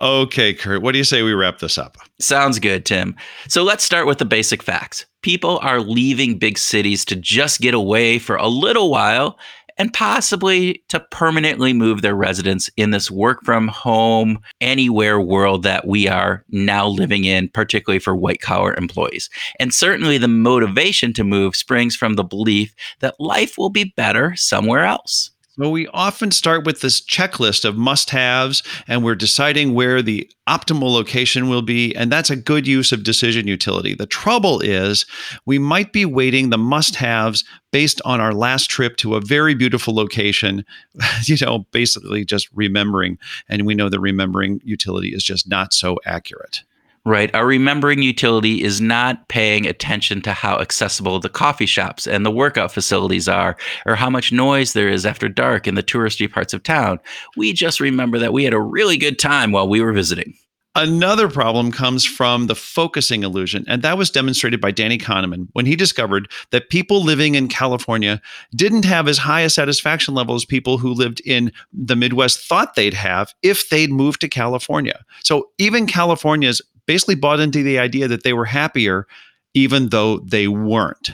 Okay, 0.00 0.54
Kurt. 0.54 0.82
What 0.82 0.92
do 0.92 0.98
you 0.98 1.04
say 1.04 1.22
we 1.22 1.34
wrap 1.34 1.58
this 1.58 1.78
up? 1.78 1.96
Sounds 2.20 2.58
good, 2.58 2.86
Tim. 2.86 3.16
So 3.48 3.62
let's 3.64 3.84
start 3.84 4.06
with 4.06 4.18
the 4.18 4.24
basic 4.24 4.62
facts 4.62 5.06
people 5.24 5.58
are 5.62 5.80
leaving 5.80 6.38
big 6.38 6.58
cities 6.58 7.02
to 7.02 7.16
just 7.16 7.62
get 7.62 7.72
away 7.72 8.18
for 8.18 8.36
a 8.36 8.46
little 8.46 8.90
while 8.90 9.38
and 9.78 9.90
possibly 9.92 10.84
to 10.90 11.00
permanently 11.10 11.72
move 11.72 12.02
their 12.02 12.14
residence 12.14 12.68
in 12.76 12.90
this 12.90 13.10
work 13.10 13.42
from 13.42 13.68
home, 13.68 14.38
anywhere 14.60 15.18
world 15.18 15.62
that 15.62 15.86
we 15.86 16.06
are 16.06 16.44
now 16.50 16.86
living 16.86 17.24
in, 17.24 17.48
particularly 17.48 17.98
for 17.98 18.14
white 18.14 18.42
collar 18.42 18.74
employees. 18.74 19.30
And 19.58 19.72
certainly 19.72 20.18
the 20.18 20.28
motivation 20.28 21.14
to 21.14 21.24
move 21.24 21.56
springs 21.56 21.96
from 21.96 22.14
the 22.14 22.22
belief 22.22 22.74
that 23.00 23.18
life 23.18 23.56
will 23.56 23.70
be 23.70 23.94
better 23.96 24.36
somewhere 24.36 24.84
else. 24.84 25.30
So 25.56 25.70
we 25.70 25.86
often 25.88 26.32
start 26.32 26.66
with 26.66 26.80
this 26.80 27.00
checklist 27.00 27.64
of 27.64 27.76
must 27.76 28.10
haves, 28.10 28.64
and 28.88 29.04
we're 29.04 29.14
deciding 29.14 29.72
where 29.72 30.02
the 30.02 30.28
optimal 30.48 30.92
location 30.92 31.48
will 31.48 31.62
be. 31.62 31.94
And 31.94 32.10
that's 32.10 32.28
a 32.28 32.36
good 32.36 32.66
use 32.66 32.90
of 32.90 33.04
decision 33.04 33.46
utility. 33.46 33.94
The 33.94 34.06
trouble 34.06 34.58
is, 34.58 35.06
we 35.46 35.60
might 35.60 35.92
be 35.92 36.04
weighting 36.04 36.50
the 36.50 36.58
must 36.58 36.96
haves 36.96 37.44
based 37.70 38.02
on 38.04 38.20
our 38.20 38.34
last 38.34 38.68
trip 38.68 38.96
to 38.96 39.14
a 39.14 39.20
very 39.20 39.54
beautiful 39.54 39.94
location, 39.94 40.64
you 41.24 41.36
know, 41.40 41.60
basically 41.70 42.24
just 42.24 42.48
remembering. 42.52 43.16
And 43.48 43.64
we 43.64 43.76
know 43.76 43.88
the 43.88 44.00
remembering 44.00 44.60
utility 44.64 45.10
is 45.10 45.22
just 45.22 45.48
not 45.48 45.72
so 45.72 45.98
accurate. 46.04 46.62
Right. 47.06 47.34
Our 47.34 47.46
remembering 47.46 48.00
utility 48.00 48.62
is 48.62 48.80
not 48.80 49.28
paying 49.28 49.66
attention 49.66 50.22
to 50.22 50.32
how 50.32 50.58
accessible 50.58 51.20
the 51.20 51.28
coffee 51.28 51.66
shops 51.66 52.06
and 52.06 52.24
the 52.24 52.30
workout 52.30 52.72
facilities 52.72 53.28
are, 53.28 53.58
or 53.84 53.94
how 53.94 54.08
much 54.08 54.32
noise 54.32 54.72
there 54.72 54.88
is 54.88 55.04
after 55.04 55.28
dark 55.28 55.66
in 55.66 55.74
the 55.74 55.82
touristy 55.82 56.32
parts 56.32 56.54
of 56.54 56.62
town. 56.62 56.98
We 57.36 57.52
just 57.52 57.78
remember 57.78 58.18
that 58.18 58.32
we 58.32 58.44
had 58.44 58.54
a 58.54 58.60
really 58.60 58.96
good 58.96 59.18
time 59.18 59.52
while 59.52 59.68
we 59.68 59.82
were 59.82 59.92
visiting. 59.92 60.34
Another 60.76 61.28
problem 61.28 61.70
comes 61.70 62.04
from 62.04 62.48
the 62.48 62.56
focusing 62.56 63.22
illusion, 63.22 63.64
and 63.68 63.82
that 63.82 63.96
was 63.96 64.10
demonstrated 64.10 64.60
by 64.60 64.72
Danny 64.72 64.98
Kahneman 64.98 65.46
when 65.52 65.66
he 65.66 65.76
discovered 65.76 66.28
that 66.50 66.68
people 66.68 67.04
living 67.04 67.36
in 67.36 67.46
California 67.46 68.20
didn't 68.56 68.84
have 68.84 69.06
as 69.06 69.18
high 69.18 69.42
a 69.42 69.50
satisfaction 69.50 70.14
level 70.14 70.34
as 70.34 70.44
people 70.44 70.78
who 70.78 70.92
lived 70.92 71.20
in 71.24 71.52
the 71.72 71.94
Midwest 71.94 72.40
thought 72.40 72.74
they'd 72.74 72.94
have 72.94 73.34
if 73.42 73.68
they'd 73.68 73.92
moved 73.92 74.20
to 74.22 74.28
California. 74.28 75.04
So 75.22 75.50
even 75.58 75.86
California's 75.86 76.60
basically 76.86 77.14
bought 77.14 77.40
into 77.40 77.62
the 77.62 77.78
idea 77.78 78.08
that 78.08 78.22
they 78.22 78.32
were 78.32 78.44
happier, 78.44 79.06
even 79.54 79.88
though 79.88 80.18
they 80.18 80.48
weren't. 80.48 81.12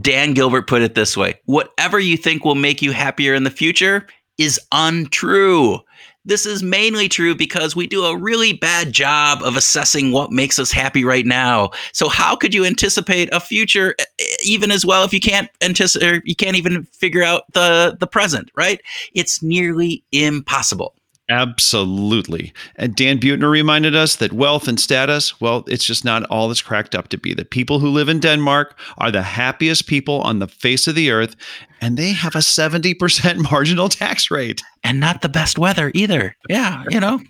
Dan 0.00 0.34
Gilbert 0.34 0.66
put 0.66 0.82
it 0.82 0.94
this 0.94 1.16
way 1.16 1.34
whatever 1.44 1.98
you 1.98 2.16
think 2.16 2.44
will 2.44 2.56
make 2.56 2.82
you 2.82 2.92
happier 2.92 3.34
in 3.34 3.44
the 3.44 3.50
future 3.50 4.06
is 4.38 4.60
untrue. 4.72 5.78
This 6.26 6.46
is 6.46 6.62
mainly 6.62 7.08
true 7.08 7.34
because 7.34 7.76
we 7.76 7.86
do 7.86 8.04
a 8.04 8.16
really 8.16 8.54
bad 8.54 8.92
job 8.92 9.42
of 9.42 9.56
assessing 9.56 10.10
what 10.10 10.32
makes 10.32 10.58
us 10.58 10.72
happy 10.72 11.04
right 11.04 11.26
now. 11.26 11.70
So 11.92 12.08
how 12.08 12.34
could 12.34 12.54
you 12.54 12.64
anticipate 12.64 13.28
a 13.32 13.40
future 13.40 13.94
even 14.42 14.70
as 14.70 14.86
well 14.86 15.04
if 15.04 15.12
you 15.12 15.20
can't 15.20 15.50
anticipate 15.60 16.22
you 16.24 16.34
can't 16.34 16.56
even 16.56 16.84
figure 16.84 17.22
out 17.22 17.44
the 17.52 17.96
the 18.00 18.06
present, 18.06 18.50
right? 18.56 18.80
It's 19.14 19.42
nearly 19.42 20.02
impossible. 20.12 20.94
Absolutely. 21.30 22.52
And 22.76 22.94
Dan 22.94 23.18
Buettner 23.18 23.50
reminded 23.50 23.96
us 23.96 24.16
that 24.16 24.34
wealth 24.34 24.68
and 24.68 24.78
status, 24.78 25.40
well, 25.40 25.64
it's 25.66 25.84
just 25.84 26.04
not 26.04 26.24
all 26.24 26.50
it's 26.50 26.60
cracked 26.60 26.94
up 26.94 27.08
to 27.08 27.18
be. 27.18 27.32
The 27.32 27.46
people 27.46 27.78
who 27.78 27.88
live 27.88 28.10
in 28.10 28.20
Denmark 28.20 28.78
are 28.98 29.10
the 29.10 29.22
happiest 29.22 29.86
people 29.86 30.20
on 30.20 30.38
the 30.38 30.48
face 30.48 30.86
of 30.86 30.94
the 30.94 31.10
earth, 31.10 31.34
and 31.80 31.96
they 31.96 32.12
have 32.12 32.34
a 32.34 32.40
70% 32.40 33.36
marginal 33.50 33.88
tax 33.88 34.30
rate. 34.30 34.62
And 34.82 35.00
not 35.00 35.22
the 35.22 35.30
best 35.30 35.58
weather 35.58 35.90
either. 35.94 36.36
Yeah, 36.50 36.84
you 36.90 37.00
know. 37.00 37.20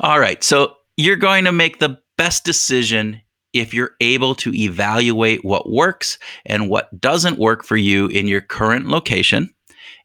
All 0.00 0.20
right. 0.20 0.44
So 0.44 0.74
you're 0.98 1.16
going 1.16 1.44
to 1.44 1.52
make 1.52 1.78
the 1.78 1.98
best 2.18 2.44
decision 2.44 3.20
if 3.54 3.72
you're 3.72 3.92
able 4.00 4.34
to 4.34 4.54
evaluate 4.54 5.42
what 5.42 5.70
works 5.70 6.18
and 6.44 6.68
what 6.68 7.00
doesn't 7.00 7.38
work 7.38 7.64
for 7.64 7.78
you 7.78 8.08
in 8.08 8.26
your 8.28 8.42
current 8.42 8.88
location 8.88 9.48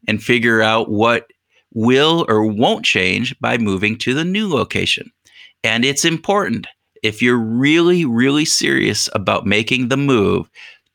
and 0.08 0.22
figure 0.22 0.62
out 0.62 0.90
what 0.90 1.26
will 1.74 2.24
or 2.28 2.46
won't 2.46 2.84
change 2.84 3.38
by 3.40 3.58
moving 3.58 3.98
to 3.98 4.14
the 4.14 4.24
new 4.24 4.48
location. 4.48 5.12
And 5.62 5.84
it's 5.84 6.04
important 6.04 6.66
if 7.02 7.20
you're 7.20 7.38
really, 7.38 8.04
really 8.04 8.44
serious 8.44 9.08
about 9.14 9.46
making 9.46 9.88
the 9.88 9.96
move, 9.96 10.48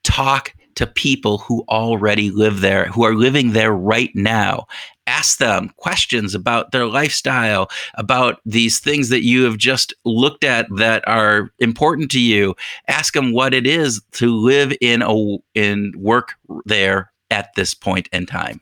talk 0.03 0.53
to 0.75 0.87
people 0.87 1.39
who 1.39 1.63
already 1.69 2.31
live 2.31 2.61
there, 2.61 2.85
who 2.85 3.03
are 3.03 3.13
living 3.13 3.51
there 3.51 3.73
right 3.73 4.11
now. 4.15 4.65
Ask 5.07 5.37
them 5.37 5.71
questions 5.77 6.33
about 6.33 6.71
their 6.71 6.85
lifestyle, 6.85 7.69
about 7.95 8.39
these 8.45 8.79
things 8.79 9.09
that 9.09 9.23
you 9.23 9.43
have 9.43 9.57
just 9.57 9.93
looked 10.05 10.43
at 10.43 10.67
that 10.77 11.05
are 11.07 11.51
important 11.59 12.11
to 12.11 12.19
you. 12.19 12.55
Ask 12.87 13.13
them 13.13 13.33
what 13.33 13.53
it 13.53 13.67
is 13.67 14.01
to 14.13 14.33
live 14.33 14.73
in 14.79 15.01
a 15.01 15.37
in 15.53 15.93
work 15.97 16.35
there 16.65 17.11
at 17.29 17.49
this 17.55 17.73
point 17.73 18.07
in 18.13 18.25
time. 18.25 18.61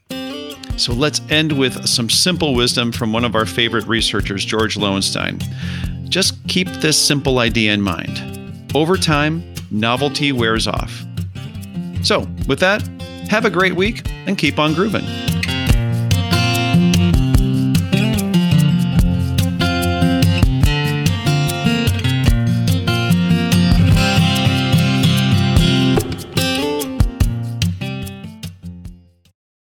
So 0.78 0.94
let's 0.94 1.22
end 1.30 1.58
with 1.58 1.88
some 1.88 2.08
simple 2.08 2.54
wisdom 2.54 2.92
from 2.92 3.12
one 3.12 3.26
of 3.26 3.36
our 3.36 3.48
favorite 3.48 3.88
researchers, 3.88 4.46
George 4.46 4.76
Loewenstein. 4.76 5.42
Just 6.08 6.36
keep 6.48 6.68
this 6.68 6.98
simple 7.04 7.40
idea 7.40 7.74
in 7.74 7.82
mind. 7.82 8.72
Over 8.76 8.96
time, 8.96 9.44
novelty 9.72 10.32
wears 10.32 10.68
off. 10.68 11.04
So, 12.04 12.28
with 12.48 12.60
that, 12.60 12.88
have 13.28 13.44
a 13.44 13.50
great 13.50 13.76
week 13.76 14.08
and 14.28 14.38
keep 14.38 14.60
on 14.60 14.76
grooving. 14.76 15.04